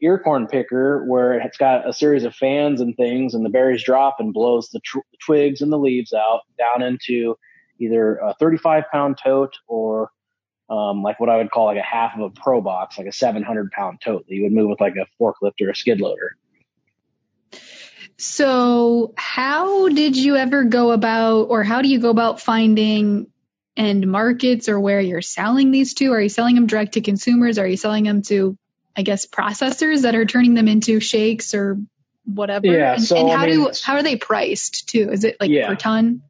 ear 0.00 0.18
corn 0.18 0.46
picker 0.46 1.04
where 1.06 1.34
it's 1.34 1.56
got 1.56 1.88
a 1.88 1.92
series 1.92 2.24
of 2.24 2.34
fans 2.34 2.80
and 2.80 2.96
things 2.96 3.34
and 3.34 3.44
the 3.44 3.50
berries 3.50 3.82
drop 3.82 4.16
and 4.18 4.32
blows 4.32 4.68
the 4.70 4.80
tr- 4.80 4.98
twigs 5.24 5.60
and 5.60 5.72
the 5.72 5.78
leaves 5.78 6.12
out 6.12 6.40
down 6.58 6.82
into 6.82 7.36
either 7.78 8.16
a 8.16 8.34
35 8.38 8.84
pound 8.92 9.18
tote 9.22 9.56
or 9.66 10.10
um, 10.70 11.02
like 11.02 11.20
what 11.20 11.28
I 11.28 11.36
would 11.36 11.50
call 11.50 11.66
like 11.66 11.78
a 11.78 11.82
half 11.82 12.14
of 12.14 12.20
a 12.20 12.30
pro 12.30 12.60
box, 12.60 12.98
like 12.98 13.06
a 13.06 13.12
700 13.12 13.70
pound 13.72 14.00
tote 14.02 14.26
that 14.26 14.34
you 14.34 14.42
would 14.44 14.52
move 14.52 14.68
with 14.68 14.80
like 14.80 14.94
a 14.96 15.06
forklift 15.20 15.60
or 15.60 15.70
a 15.70 15.76
skid 15.76 16.00
loader. 16.00 16.36
So, 18.16 19.12
how 19.16 19.88
did 19.88 20.16
you 20.16 20.36
ever 20.36 20.64
go 20.64 20.92
about, 20.92 21.44
or 21.44 21.64
how 21.64 21.82
do 21.82 21.88
you 21.88 21.98
go 21.98 22.10
about 22.10 22.40
finding 22.40 23.26
end 23.76 24.06
markets 24.06 24.68
or 24.68 24.78
where 24.78 25.00
you're 25.00 25.22
selling 25.22 25.70
these 25.70 25.94
to? 25.94 26.12
Are 26.12 26.20
you 26.20 26.28
selling 26.28 26.54
them 26.54 26.66
direct 26.66 26.94
to 26.94 27.00
consumers? 27.00 27.58
Are 27.58 27.66
you 27.66 27.76
selling 27.76 28.04
them 28.04 28.22
to, 28.22 28.56
I 28.96 29.02
guess, 29.02 29.26
processors 29.26 30.02
that 30.02 30.14
are 30.14 30.26
turning 30.26 30.54
them 30.54 30.68
into 30.68 31.00
shakes 31.00 31.54
or 31.54 31.78
whatever? 32.24 32.66
Yeah. 32.66 32.94
And, 32.94 33.02
so, 33.02 33.16
and 33.16 33.30
how 33.30 33.44
I 33.44 33.46
mean, 33.46 33.64
do 33.64 33.70
how 33.82 33.94
are 33.94 34.02
they 34.02 34.16
priced 34.16 34.88
too? 34.88 35.10
Is 35.10 35.24
it 35.24 35.36
like 35.40 35.50
yeah. 35.50 35.68
per 35.68 35.74
ton? 35.74 36.22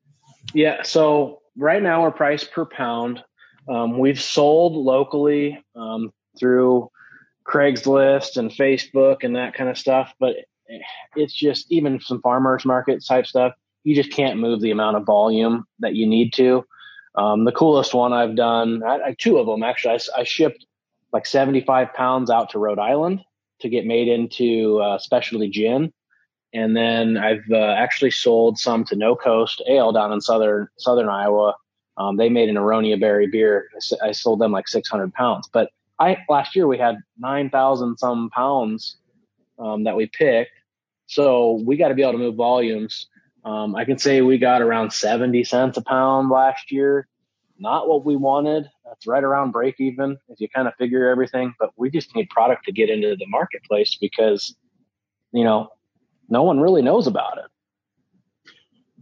Yeah. 0.55 0.83
So 0.83 1.43
right 1.57 1.83
now 1.83 2.03
we're 2.03 2.13
priced 2.13 2.53
per 2.53 2.65
pound. 2.65 3.23
Um, 3.69 3.99
we've 3.99 4.21
sold 4.21 4.75
locally 4.75 5.63
um, 5.77 6.13
through 6.39 6.91
Craigslist 7.47 8.37
and 8.37 8.51
Facebook 8.51 9.23
and 9.23 9.37
that 9.37 9.55
kind 9.55 9.69
of 9.69 9.79
stuff, 9.79 10.15
but 10.19 10.37
it's 11.17 11.35
just 11.35 11.71
even 11.71 12.01
some 12.01 12.21
farmers 12.21 12.65
market 12.65 13.05
type 13.07 13.27
stuff. 13.27 13.53
You 13.83 13.95
just 13.95 14.13
can't 14.13 14.39
move 14.39 14.61
the 14.61 14.71
amount 14.71 14.97
of 14.97 15.05
volume 15.05 15.65
that 15.81 15.95
you 15.95 16.07
need 16.07 16.33
to. 16.35 16.65
Um, 17.17 17.45
the 17.45 17.53
coolest 17.53 17.95
one 17.95 18.13
I've 18.13 18.35
done, 18.35 18.83
I, 18.83 18.97
I, 18.97 19.17
two 19.19 19.39
of 19.39 19.47
them 19.47 19.63
actually. 19.63 19.95
I, 19.95 20.21
I, 20.21 20.25
shipped 20.25 20.67
like 21.13 21.27
75 21.27 21.93
pounds 21.95 22.29
out 22.29 22.51
to 22.51 22.59
Rhode 22.59 22.81
Island 22.81 23.21
to 23.61 23.69
get 23.69 23.87
made 23.87 24.09
into 24.09 24.81
uh, 24.81 24.99
specialty 24.99 25.49
gin, 25.49 25.93
and 26.53 26.77
then 26.77 27.17
I've 27.17 27.45
uh, 27.53 27.57
actually 27.57 28.11
sold 28.11 28.59
some 28.59 28.85
to 28.87 28.97
No 28.97 29.15
Coast 29.15 29.63
Ale 29.69 29.93
down 29.93 30.13
in 30.13 30.21
southern 30.21 30.67
southern 30.77 31.09
Iowa. 31.09 31.55
Um, 31.97 32.17
they 32.17 32.29
made 32.29 32.49
an 32.49 32.57
aronia 32.57 32.99
berry 33.01 33.29
beer. 33.29 33.69
I 34.03 34.11
sold 34.11 34.41
them 34.41 34.51
like 34.51 34.67
600 34.67 35.15
pounds, 35.15 35.49
but 35.53 35.71
I 36.01 36.17
last 36.29 36.57
year 36.57 36.67
we 36.67 36.79
had 36.79 36.97
9,000 37.19 37.97
some 37.97 38.31
pounds 38.31 38.97
um, 39.59 39.85
that 39.85 39.97
we 39.97 40.07
picked. 40.07 40.51
So 41.07 41.63
we 41.65 41.77
got 41.77 41.89
to 41.89 41.95
be 41.95 42.03
able 42.03 42.13
to 42.13 42.19
move 42.19 42.37
volumes. 42.37 43.07
Um, 43.45 43.77
I 43.77 43.85
can 43.85 43.99
say 43.99 44.23
we 44.23 44.39
got 44.39 44.63
around 44.63 44.93
70 44.93 45.45
cents 45.45 45.77
a 45.77 45.83
pound 45.83 46.31
last 46.31 46.73
year. 46.73 47.09
Not 47.59 47.89
what 47.89 48.05
we 48.05 48.17
wanted. 48.17 48.69
That's 48.85 49.07
right 49.07 49.23
around 49.23 49.53
break 49.53 49.77
even 49.79 50.19
if 50.29 50.41
you 50.41 50.49
kind 50.49 50.67
of 50.67 50.75
figure 50.77 51.09
everything. 51.09 51.55
But 51.59 51.71
we 51.77 51.91
just 51.91 52.15
need 52.15 52.29
product 52.31 52.65
to 52.65 52.73
get 52.73 52.91
into 52.91 53.17
the 53.17 53.27
marketplace 53.29 53.97
because, 54.01 54.57
you 55.33 55.45
know, 55.45 55.69
no 56.29 56.43
one 56.43 56.59
really 56.59 56.83
knows 56.83 57.07
about 57.07 57.39
it. 57.39 57.45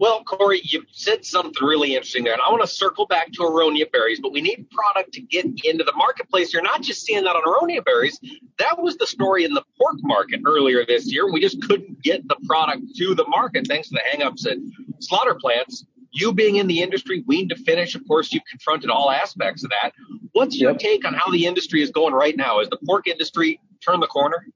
Well, 0.03 0.25
Corey, 0.25 0.61
you 0.65 0.83
said 0.91 1.25
something 1.25 1.65
really 1.65 1.95
interesting 1.95 2.25
there, 2.25 2.33
and 2.33 2.43
I 2.45 2.51
want 2.51 2.61
to 2.63 2.67
circle 2.67 3.07
back 3.07 3.31
to 3.35 3.43
aronia 3.43 3.89
berries, 3.89 4.19
but 4.19 4.33
we 4.33 4.41
need 4.41 4.69
product 4.73 5.13
to 5.13 5.21
get 5.21 5.45
into 5.45 5.85
the 5.85 5.93
marketplace. 5.95 6.53
You're 6.53 6.61
not 6.61 6.83
just 6.83 7.03
seeing 7.03 7.23
that 7.23 7.37
on 7.37 7.45
aronia 7.45 7.85
berries. 7.85 8.19
That 8.59 8.83
was 8.83 8.97
the 8.97 9.07
story 9.07 9.45
in 9.45 9.55
the 9.55 9.63
pork 9.79 9.99
market 10.03 10.41
earlier 10.45 10.85
this 10.85 11.13
year. 11.13 11.31
We 11.33 11.41
just 11.41 11.63
couldn't 11.63 12.03
get 12.03 12.27
the 12.27 12.35
product 12.49 12.83
to 12.97 13.15
the 13.15 13.25
market 13.29 13.69
thanks 13.69 13.91
to 13.91 13.95
the 13.95 14.01
hangups 14.19 14.45
at 14.45 14.59
slaughter 14.99 15.37
plants. 15.37 15.87
You 16.11 16.33
being 16.33 16.57
in 16.57 16.67
the 16.67 16.83
industry, 16.83 17.23
wean 17.29 17.49
to 17.51 17.55
finish, 17.55 17.95
of 17.95 18.05
course, 18.09 18.33
you've 18.33 18.43
confronted 18.51 18.91
all 18.91 19.09
aspects 19.09 19.63
of 19.63 19.71
that. 19.71 19.93
What's 20.33 20.59
your 20.59 20.73
yep. 20.73 20.81
take 20.81 21.07
on 21.07 21.15
how 21.15 21.31
the 21.31 21.47
industry 21.47 21.81
is 21.81 21.93
going 21.93 22.13
right 22.13 22.37
now? 22.37 22.59
Is 22.59 22.69
the 22.71 22.79
pork 22.85 23.07
industry 23.07 23.61
turned 23.81 24.03
the 24.03 24.09
corner? 24.09 24.49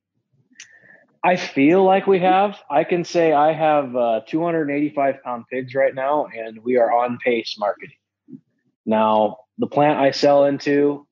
I 1.26 1.34
feel 1.34 1.82
like 1.82 2.06
we 2.06 2.20
have. 2.20 2.56
I 2.70 2.84
can 2.84 3.04
say 3.04 3.32
I 3.32 3.52
have 3.52 3.96
uh, 3.96 4.20
285 4.28 5.24
pound 5.24 5.46
pigs 5.50 5.74
right 5.74 5.92
now, 5.92 6.26
and 6.26 6.62
we 6.62 6.76
are 6.76 6.96
on 6.96 7.18
pace 7.18 7.56
marketing. 7.58 7.96
Now, 8.84 9.38
the 9.58 9.66
plant 9.66 9.98
I 9.98 10.12
sell 10.12 10.44
into 10.44 11.04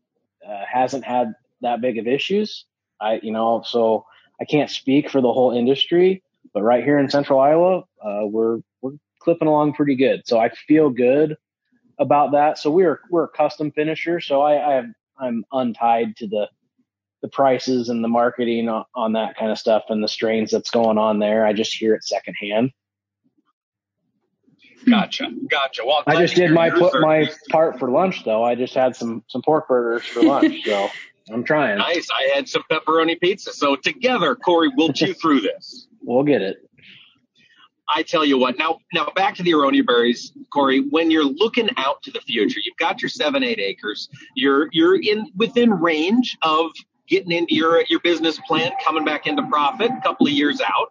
uh, 0.48 0.62
hasn't 0.72 1.04
had 1.04 1.34
that 1.62 1.80
big 1.80 1.98
of 1.98 2.06
issues. 2.06 2.64
I, 3.00 3.18
you 3.24 3.32
know, 3.32 3.64
so 3.66 4.06
I 4.40 4.44
can't 4.44 4.70
speak 4.70 5.10
for 5.10 5.20
the 5.20 5.32
whole 5.32 5.50
industry, 5.50 6.22
but 6.52 6.62
right 6.62 6.84
here 6.84 7.00
in 7.00 7.10
Central 7.10 7.40
Iowa, 7.40 7.82
uh, 8.00 8.20
we're 8.22 8.60
we're 8.82 8.92
clipping 9.18 9.48
along 9.48 9.72
pretty 9.72 9.96
good. 9.96 10.22
So 10.28 10.38
I 10.38 10.50
feel 10.68 10.90
good 10.90 11.36
about 11.98 12.30
that. 12.30 12.58
So 12.58 12.70
we're 12.70 13.00
we're 13.10 13.24
a 13.24 13.28
custom 13.36 13.72
finisher, 13.72 14.20
so 14.20 14.42
I, 14.42 14.78
I 14.78 14.82
I'm 15.18 15.44
untied 15.50 16.14
to 16.18 16.28
the 16.28 16.48
the 17.24 17.28
prices 17.28 17.88
and 17.88 18.04
the 18.04 18.08
marketing 18.08 18.68
on, 18.68 18.84
on 18.94 19.12
that 19.14 19.34
kind 19.38 19.50
of 19.50 19.58
stuff 19.58 19.84
and 19.88 20.04
the 20.04 20.08
strains 20.08 20.50
that's 20.50 20.68
going 20.68 20.98
on 20.98 21.20
there. 21.20 21.46
I 21.46 21.54
just 21.54 21.74
hear 21.74 21.94
it 21.94 22.04
secondhand. 22.04 22.70
Gotcha, 24.86 25.30
gotcha. 25.48 25.86
Well, 25.86 26.02
I 26.06 26.16
just 26.16 26.34
did 26.34 26.50
my 26.50 26.68
put 26.68 27.00
my 27.00 27.30
part 27.48 27.78
for 27.78 27.90
lunch 27.90 28.26
though. 28.26 28.44
I 28.44 28.56
just 28.56 28.74
had 28.74 28.94
some 28.94 29.24
some 29.28 29.40
pork 29.40 29.68
burgers 29.68 30.04
for 30.04 30.22
lunch, 30.22 30.62
so 30.66 30.90
I'm 31.32 31.44
trying. 31.44 31.78
Nice. 31.78 32.08
I 32.10 32.34
had 32.34 32.46
some 32.46 32.62
pepperoni 32.70 33.18
pizza. 33.18 33.54
So 33.54 33.74
together, 33.74 34.36
Corey, 34.36 34.70
we'll 34.76 34.92
chew 34.92 35.14
through 35.22 35.40
this. 35.40 35.88
We'll 36.02 36.24
get 36.24 36.42
it. 36.42 36.58
I 37.88 38.02
tell 38.02 38.26
you 38.26 38.36
what. 38.36 38.58
Now, 38.58 38.80
now 38.92 39.08
back 39.16 39.36
to 39.36 39.42
the 39.42 39.52
aronia 39.52 39.86
berries, 39.86 40.30
Corey. 40.52 40.80
When 40.90 41.10
you're 41.10 41.24
looking 41.24 41.70
out 41.78 42.02
to 42.02 42.10
the 42.10 42.20
future, 42.20 42.60
you've 42.62 42.76
got 42.76 43.00
your 43.00 43.08
seven, 43.08 43.42
eight 43.42 43.60
acres. 43.60 44.10
You're 44.34 44.68
you're 44.72 45.00
in 45.00 45.30
within 45.34 45.70
range 45.70 46.36
of 46.42 46.70
getting 47.08 47.32
into 47.32 47.54
your 47.54 47.84
your 47.88 48.00
business 48.00 48.38
plan, 48.46 48.72
coming 48.84 49.04
back 49.04 49.26
into 49.26 49.42
profit 49.44 49.90
a 49.90 50.00
couple 50.02 50.26
of 50.26 50.32
years 50.32 50.60
out. 50.60 50.88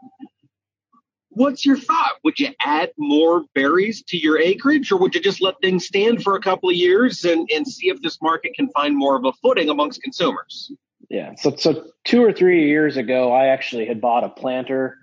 What's 1.30 1.65
your 1.65 1.78
thought? 1.78 2.13
Would 2.23 2.39
you 2.39 2.49
add 2.63 2.91
more 2.97 3.43
berries 3.56 4.04
to 4.10 4.17
your 4.17 4.38
acreage, 4.38 4.91
or 4.91 4.99
would 4.99 5.15
you 5.15 5.21
just 5.21 5.41
let 5.41 5.56
things 5.62 5.88
stand 5.88 6.23
for 6.23 6.36
a 6.36 6.41
couple 6.41 6.69
of 6.69 6.76
years 6.76 7.26
and, 7.26 7.49
and 7.52 7.67
see 7.67 7.89
if 7.89 8.02
this 8.02 8.21
market 8.21 8.54
can 8.56 8.69
find 8.69 8.95
more 8.95 9.15
of 9.15 9.26
a 9.26 9.34
footing 9.41 9.69
amongst 9.69 10.04
consumers? 10.04 10.71
Yeah. 11.10 11.34
So, 11.36 11.56
so 11.56 11.88
two 12.06 12.23
or 12.23 12.34
three 12.34 12.67
years 12.67 12.97
ago, 12.97 13.32
I 13.32 13.47
actually 13.47 13.86
had 13.86 14.02
bought 14.02 14.23
a 14.23 14.30
planter. 14.30 14.97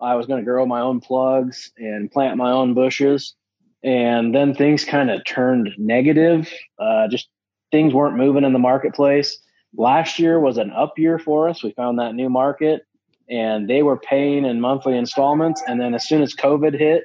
I 0.00 0.14
was 0.14 0.26
going 0.26 0.40
to 0.40 0.44
grow 0.44 0.66
my 0.66 0.80
own 0.80 1.00
plugs 1.00 1.72
and 1.76 2.10
plant 2.10 2.36
my 2.36 2.50
own 2.50 2.74
bushes. 2.74 3.34
And 3.82 4.34
then 4.34 4.54
things 4.54 4.84
kind 4.84 5.10
of 5.10 5.24
turned 5.24 5.70
negative. 5.78 6.52
Uh, 6.78 7.08
just 7.08 7.28
things 7.70 7.94
weren't 7.94 8.16
moving 8.16 8.44
in 8.44 8.52
the 8.52 8.58
marketplace. 8.58 9.38
Last 9.76 10.18
year 10.18 10.40
was 10.40 10.58
an 10.58 10.72
up 10.72 10.98
year 10.98 11.18
for 11.18 11.48
us. 11.48 11.62
We 11.62 11.72
found 11.72 11.98
that 11.98 12.14
new 12.14 12.28
market 12.28 12.82
and 13.28 13.68
they 13.68 13.82
were 13.82 13.98
paying 13.98 14.44
in 14.44 14.60
monthly 14.60 14.96
installments. 14.96 15.62
And 15.66 15.80
then 15.80 15.94
as 15.94 16.08
soon 16.08 16.22
as 16.22 16.34
COVID 16.34 16.78
hit, 16.78 17.04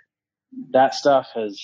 that 0.71 0.95
stuff 0.95 1.30
has, 1.36 1.60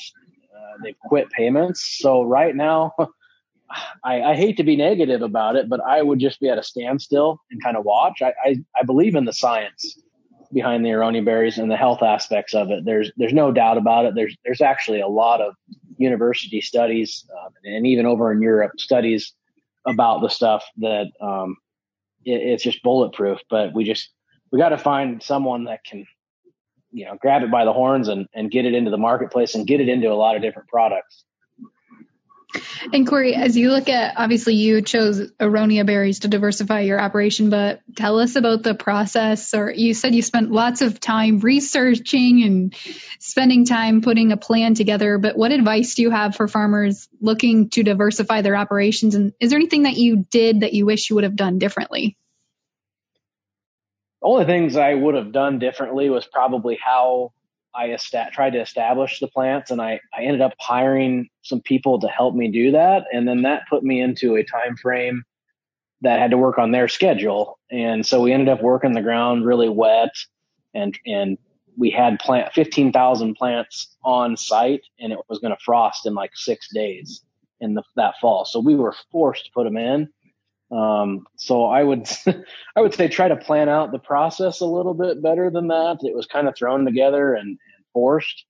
uh, 0.53 0.77
they've 0.83 0.99
quit 1.05 1.29
payments. 1.31 1.97
So 1.99 2.23
right 2.23 2.55
now, 2.55 2.93
I, 4.03 4.21
I, 4.21 4.35
hate 4.35 4.57
to 4.57 4.63
be 4.63 4.75
negative 4.75 5.21
about 5.21 5.55
it, 5.55 5.69
but 5.69 5.79
I 5.81 6.01
would 6.01 6.19
just 6.19 6.39
be 6.39 6.49
at 6.49 6.57
a 6.57 6.63
standstill 6.63 7.39
and 7.51 7.63
kind 7.63 7.77
of 7.77 7.85
watch. 7.85 8.21
I, 8.21 8.33
I, 8.43 8.55
I 8.75 8.83
believe 8.83 9.13
in 9.13 9.25
the 9.25 9.33
science 9.33 10.01
behind 10.51 10.83
the 10.83 10.89
aronia 10.89 11.23
berries 11.23 11.59
and 11.59 11.69
the 11.69 11.77
health 11.77 12.01
aspects 12.01 12.55
of 12.55 12.71
it. 12.71 12.83
There's 12.83 13.12
there's 13.17 13.33
no 13.33 13.51
doubt 13.51 13.77
about 13.77 14.05
it. 14.05 14.15
There's 14.15 14.35
there's 14.43 14.62
actually 14.62 15.01
a 15.01 15.07
lot 15.07 15.39
of 15.41 15.53
university 15.97 16.62
studies 16.62 17.25
um, 17.39 17.53
and 17.63 17.85
even 17.85 18.07
over 18.07 18.31
in 18.31 18.41
Europe 18.41 18.71
studies 18.79 19.33
about 19.85 20.21
the 20.21 20.29
stuff 20.29 20.63
that 20.77 21.07
um, 21.21 21.55
it, 22.25 22.41
it's 22.41 22.63
just 22.63 22.83
bulletproof. 22.83 23.39
But 23.49 23.73
we 23.73 23.83
just 23.83 24.09
we 24.51 24.59
got 24.59 24.69
to 24.69 24.77
find 24.77 25.21
someone 25.21 25.65
that 25.65 25.83
can 25.83 26.05
you 26.91 27.05
know 27.05 27.17
grab 27.21 27.43
it 27.43 27.51
by 27.51 27.65
the 27.65 27.73
horns 27.73 28.07
and 28.07 28.27
and 28.33 28.51
get 28.51 28.65
it 28.65 28.73
into 28.73 28.91
the 28.91 28.97
marketplace 28.97 29.55
and 29.55 29.67
get 29.67 29.81
it 29.81 29.89
into 29.89 30.11
a 30.11 30.15
lot 30.15 30.35
of 30.35 30.41
different 30.41 30.67
products. 30.69 31.23
And 32.91 33.07
Corey, 33.07 33.35
as 33.35 33.55
you 33.55 33.69
look 33.69 33.89
at, 33.89 34.15
obviously 34.17 34.55
you 34.55 34.81
chose 34.81 35.19
aronia 35.39 35.85
berries 35.85 36.19
to 36.19 36.27
diversify 36.27 36.81
your 36.81 36.99
operation, 36.99 37.49
but 37.49 37.81
tell 37.95 38.19
us 38.19 38.35
about 38.35 38.63
the 38.63 38.73
process. 38.73 39.53
Or 39.53 39.71
you 39.71 39.93
said 39.93 40.15
you 40.15 40.21
spent 40.21 40.51
lots 40.51 40.81
of 40.81 40.99
time 40.99 41.39
researching 41.39 42.43
and 42.43 42.75
spending 43.19 43.65
time 43.65 44.01
putting 44.01 44.31
a 44.31 44.38
plan 44.38 44.73
together. 44.73 45.17
But 45.19 45.38
what 45.38 45.51
advice 45.51 45.95
do 45.95 46.01
you 46.01 46.09
have 46.09 46.35
for 46.35 46.47
farmers 46.47 47.07
looking 47.21 47.69
to 47.69 47.83
diversify 47.83 48.41
their 48.41 48.55
operations? 48.55 49.13
And 49.13 49.33
is 49.39 49.51
there 49.51 49.59
anything 49.59 49.83
that 49.83 49.97
you 49.97 50.25
did 50.31 50.62
that 50.62 50.73
you 50.73 50.85
wish 50.85 51.09
you 51.09 51.15
would 51.15 51.25
have 51.25 51.35
done 51.35 51.59
differently? 51.59 52.17
The 54.21 54.27
only 54.27 54.45
things 54.45 54.75
I 54.75 54.93
would 54.93 55.15
have 55.15 55.31
done 55.31 55.59
differently 55.59 56.09
was 56.09 56.25
probably 56.25 56.77
how 56.83 57.31
I 57.75 57.91
est- 57.91 58.15
tried 58.34 58.51
to 58.51 58.62
establish 58.62 59.19
the 59.19 59.27
plants 59.27 59.71
and 59.71 59.82
I, 59.82 59.99
I 60.13 60.23
ended 60.23 60.41
up 60.41 60.53
hiring 60.60 61.29
some 61.41 61.62
people 61.62 61.99
to 61.99 62.08
help 62.08 62.36
me 62.36 62.49
do 62.49 62.71
that. 62.71 63.05
And 63.13 63.27
then 63.27 63.43
that 63.43 63.63
put 63.69 63.84
me 63.84 64.01
into 64.01 64.36
a 64.36 64.43
time 64.43 64.75
frame 64.77 65.23
that 66.01 66.19
had 66.19 66.32
to 66.32 66.38
work 66.38 66.58
on 66.58 66.71
their 66.71 66.88
schedule. 66.88 67.60
And 67.71 68.05
so 68.05 68.21
we 68.21 68.32
ended 68.32 68.49
up 68.49 68.62
working 68.62 68.93
the 68.93 69.01
ground 69.01 69.45
really 69.45 69.69
wet 69.69 70.13
and, 70.73 70.97
and 71.05 71.38
we 71.77 71.89
had 71.89 72.19
plant 72.19 72.53
15,000 72.53 73.36
plants 73.36 73.95
on 74.03 74.36
site 74.36 74.82
and 74.99 75.13
it 75.13 75.19
was 75.29 75.39
going 75.39 75.55
to 75.55 75.63
frost 75.63 76.05
in 76.05 76.13
like 76.13 76.32
six 76.34 76.67
days 76.73 77.23
in 77.62 77.73
the, 77.73 77.84
that 77.95 78.15
fall. 78.19 78.45
So 78.45 78.60
we 78.60 78.75
were 78.75 78.95
forced 79.12 79.45
to 79.45 79.51
put 79.53 79.65
them 79.65 79.77
in. 79.77 80.10
Um, 80.71 81.25
so 81.36 81.65
I 81.65 81.84
would, 81.84 82.08
I 82.75 82.82
would 82.82 82.93
say 82.93 83.08
try 83.08 83.27
to 83.27 83.36
plan 83.36 83.69
out 83.69 83.91
the 83.91 83.99
process 83.99 84.62
a 84.62 84.65
little 84.65 84.93
bit 84.93 85.21
better 85.21 85.49
than 85.49 85.67
that. 85.67 85.99
It 86.01 86.15
was 86.15 86.25
kind 86.25 86.47
of 86.47 86.55
thrown 86.55 86.86
together 86.86 87.34
and, 87.34 87.47
and 87.47 87.86
forced. 87.93 88.45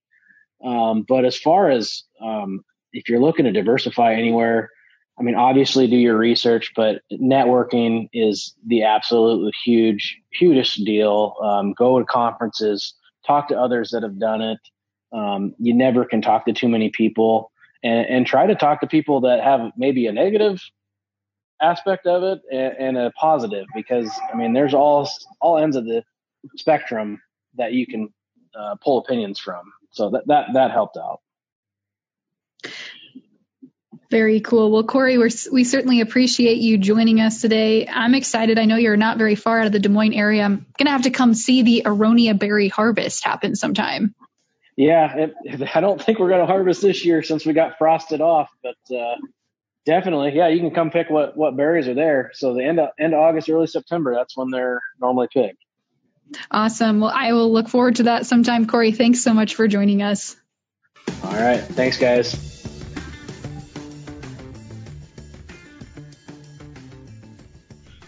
Um, 0.64 1.04
but 1.08 1.24
as 1.24 1.36
far 1.36 1.70
as, 1.70 2.04
um, 2.20 2.64
if 2.92 3.08
you're 3.08 3.20
looking 3.20 3.44
to 3.46 3.52
diversify 3.52 4.14
anywhere, 4.14 4.70
I 5.18 5.22
mean, 5.22 5.34
obviously 5.34 5.86
do 5.86 5.96
your 5.96 6.16
research, 6.16 6.72
but 6.74 7.02
networking 7.12 8.08
is 8.12 8.54
the 8.66 8.84
absolutely 8.84 9.52
huge, 9.64 10.18
hugest 10.32 10.82
deal. 10.84 11.34
Um, 11.42 11.74
go 11.74 11.98
to 11.98 12.04
conferences, 12.06 12.94
talk 13.26 13.48
to 13.48 13.58
others 13.58 13.90
that 13.90 14.02
have 14.02 14.18
done 14.18 14.40
it. 14.40 14.58
Um, 15.12 15.54
you 15.58 15.74
never 15.74 16.04
can 16.04 16.22
talk 16.22 16.46
to 16.46 16.52
too 16.52 16.68
many 16.68 16.88
people 16.88 17.52
and, 17.82 18.06
and 18.06 18.26
try 18.26 18.46
to 18.46 18.54
talk 18.54 18.80
to 18.80 18.86
people 18.86 19.20
that 19.22 19.42
have 19.42 19.72
maybe 19.76 20.06
a 20.06 20.12
negative 20.12 20.62
aspect 21.60 22.06
of 22.06 22.22
it 22.22 22.40
and, 22.50 22.96
and 22.96 22.98
a 22.98 23.10
positive 23.12 23.66
because 23.74 24.10
I 24.32 24.36
mean 24.36 24.52
there's 24.52 24.74
all 24.74 25.08
all 25.40 25.58
ends 25.58 25.76
of 25.76 25.84
the 25.84 26.02
spectrum 26.56 27.20
that 27.56 27.72
you 27.72 27.86
can 27.86 28.08
uh, 28.58 28.76
pull 28.82 28.98
opinions 28.98 29.38
from. 29.38 29.72
So 29.92 30.10
that 30.10 30.26
that 30.26 30.46
that 30.54 30.70
helped 30.70 30.96
out. 30.96 31.20
Very 34.10 34.40
cool. 34.40 34.72
Well, 34.72 34.82
Corey, 34.82 35.18
we're, 35.18 35.30
we 35.52 35.62
certainly 35.62 36.00
appreciate 36.00 36.58
you 36.58 36.78
joining 36.78 37.20
us 37.20 37.40
today. 37.40 37.86
I'm 37.86 38.16
excited. 38.16 38.58
I 38.58 38.64
know 38.64 38.74
you're 38.74 38.96
not 38.96 39.18
very 39.18 39.36
far 39.36 39.60
out 39.60 39.66
of 39.66 39.72
the 39.72 39.78
Des 39.78 39.88
Moines 39.88 40.14
area. 40.14 40.42
I'm 40.42 40.66
going 40.76 40.86
to 40.86 40.90
have 40.90 41.02
to 41.02 41.10
come 41.10 41.32
see 41.32 41.62
the 41.62 41.82
aronia 41.86 42.36
berry 42.36 42.66
harvest 42.66 43.22
happen 43.22 43.54
sometime. 43.54 44.16
Yeah, 44.76 45.28
it, 45.44 45.70
I 45.76 45.80
don't 45.80 46.02
think 46.02 46.18
we're 46.18 46.28
going 46.28 46.40
to 46.40 46.46
harvest 46.46 46.82
this 46.82 47.04
year 47.04 47.22
since 47.22 47.46
we 47.46 47.52
got 47.52 47.78
frosted 47.78 48.20
off, 48.20 48.50
but 48.64 48.96
uh, 48.96 49.14
Definitely, 49.86 50.32
yeah. 50.34 50.48
You 50.48 50.60
can 50.60 50.72
come 50.72 50.90
pick 50.90 51.08
what 51.08 51.36
what 51.36 51.56
berries 51.56 51.88
are 51.88 51.94
there. 51.94 52.30
So 52.34 52.54
the 52.54 52.64
end 52.64 52.78
of 52.78 52.90
end 52.98 53.14
of 53.14 53.20
August, 53.20 53.48
early 53.48 53.66
September, 53.66 54.14
that's 54.14 54.36
when 54.36 54.50
they're 54.50 54.80
normally 55.00 55.28
picked. 55.32 55.64
Awesome. 56.50 57.00
Well, 57.00 57.12
I 57.12 57.32
will 57.32 57.52
look 57.52 57.68
forward 57.68 57.96
to 57.96 58.04
that 58.04 58.26
sometime. 58.26 58.66
Corey, 58.66 58.92
thanks 58.92 59.20
so 59.22 59.34
much 59.34 59.54
for 59.54 59.66
joining 59.66 60.02
us. 60.02 60.36
All 61.24 61.32
right. 61.32 61.60
Thanks, 61.60 61.96
guys. 61.98 62.49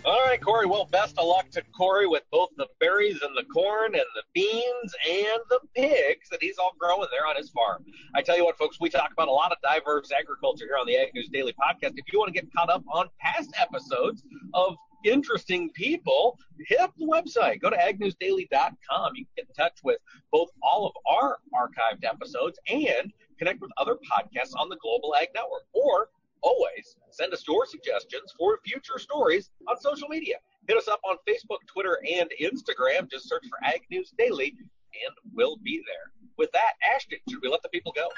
All 0.05 0.21
right, 0.27 0.41
Corey. 0.41 0.67
Well, 0.67 0.89
best 0.91 1.17
of 1.17 1.27
luck 1.27 1.49
to 1.51 1.63
Corey 1.77 2.09
with 2.09 2.25
both 2.33 2.49
the 2.57 2.67
berries 2.81 3.21
and 3.23 3.37
the 3.37 3.45
corn 3.45 3.95
and 3.95 4.05
the 4.17 4.23
beans 4.35 4.95
and 5.09 5.41
the 5.49 5.61
pigs 5.77 6.29
that 6.29 6.43
he's 6.43 6.59
all 6.59 6.73
growing 6.77 7.07
there 7.13 7.25
on 7.25 7.37
his 7.37 7.51
farm. 7.51 7.85
I 8.13 8.21
tell 8.21 8.37
you 8.37 8.45
what, 8.45 8.59
folks, 8.59 8.81
we 8.81 8.91
talk 8.91 9.13
about 9.13 9.29
a 9.29 9.33
lot 9.33 9.53
of 9.53 9.59
diverse 9.63 10.11
agriculture 10.11 10.65
here 10.65 10.77
on 10.81 10.89
the 10.89 10.97
Ag 10.97 11.15
News 11.15 11.29
Daily 11.29 11.53
Podcast. 11.53 11.93
If 11.97 12.13
you 12.13 12.19
want 12.19 12.35
to 12.35 12.41
get 12.41 12.53
caught 12.53 12.69
up 12.69 12.83
on 12.93 13.11
past 13.21 13.51
episodes 13.61 14.25
of 14.55 14.75
interesting 15.05 15.71
people, 15.71 16.37
hit 16.67 16.81
up 16.81 16.93
the 16.99 17.07
website. 17.07 17.61
Go 17.61 17.71
to 17.71 17.77
agnewsdaily.com. 17.77 19.13
You 19.15 19.25
can 19.25 19.33
get 19.37 19.47
in 19.49 19.55
touch 19.57 19.79
with 19.85 19.99
both 20.33 20.49
all 20.65 20.85
of 20.85 20.95
our 21.09 21.39
archived 21.55 22.05
episodes 22.05 22.59
and 22.69 23.13
connect 23.39 23.61
with 23.61 23.71
other 23.77 23.95
podcasts 23.95 24.55
on 24.59 24.69
the 24.69 24.77
Global 24.83 25.15
Ag 25.15 25.29
Network. 25.33 25.63
Or 25.73 26.09
always 26.43 26.97
send 27.11 27.33
us 27.33 27.45
your 27.47 27.67
suggestions 27.67 28.33
for 28.39 28.59
future 28.65 28.99
stories 28.99 29.51
on 29.69 29.79
social 29.79 30.09
media. 30.09 30.37
Hit 30.69 30.77
us 30.77 30.89
up 30.89 31.01
on 31.05 31.17
Facebook, 31.29 31.59
Twitter, 31.67 31.99
and 32.19 32.31
Instagram. 32.41 33.11
Just 33.11 33.29
search 33.29 33.45
for 33.49 33.59
Ag 33.65 33.83
News 33.91 34.13
Daily, 34.17 34.55
and 34.59 35.15
we'll 35.35 35.57
be 35.63 35.83
there. 35.87 36.29
With 36.39 36.51
that, 36.53 36.73
Ashton, 36.95 37.19
should 37.29 37.41
we 37.43 37.49
let 37.49 37.63
the 37.63 37.69
people 37.69 37.93
go? 37.95 38.09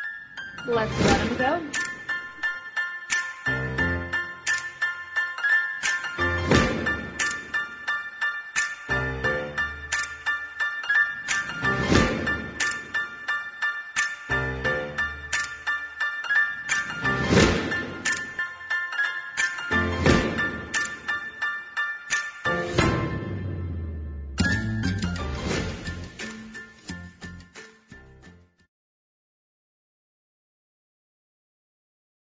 Let's 0.66 0.92
let 1.04 1.38
them 1.38 1.70
go. 1.72 2.03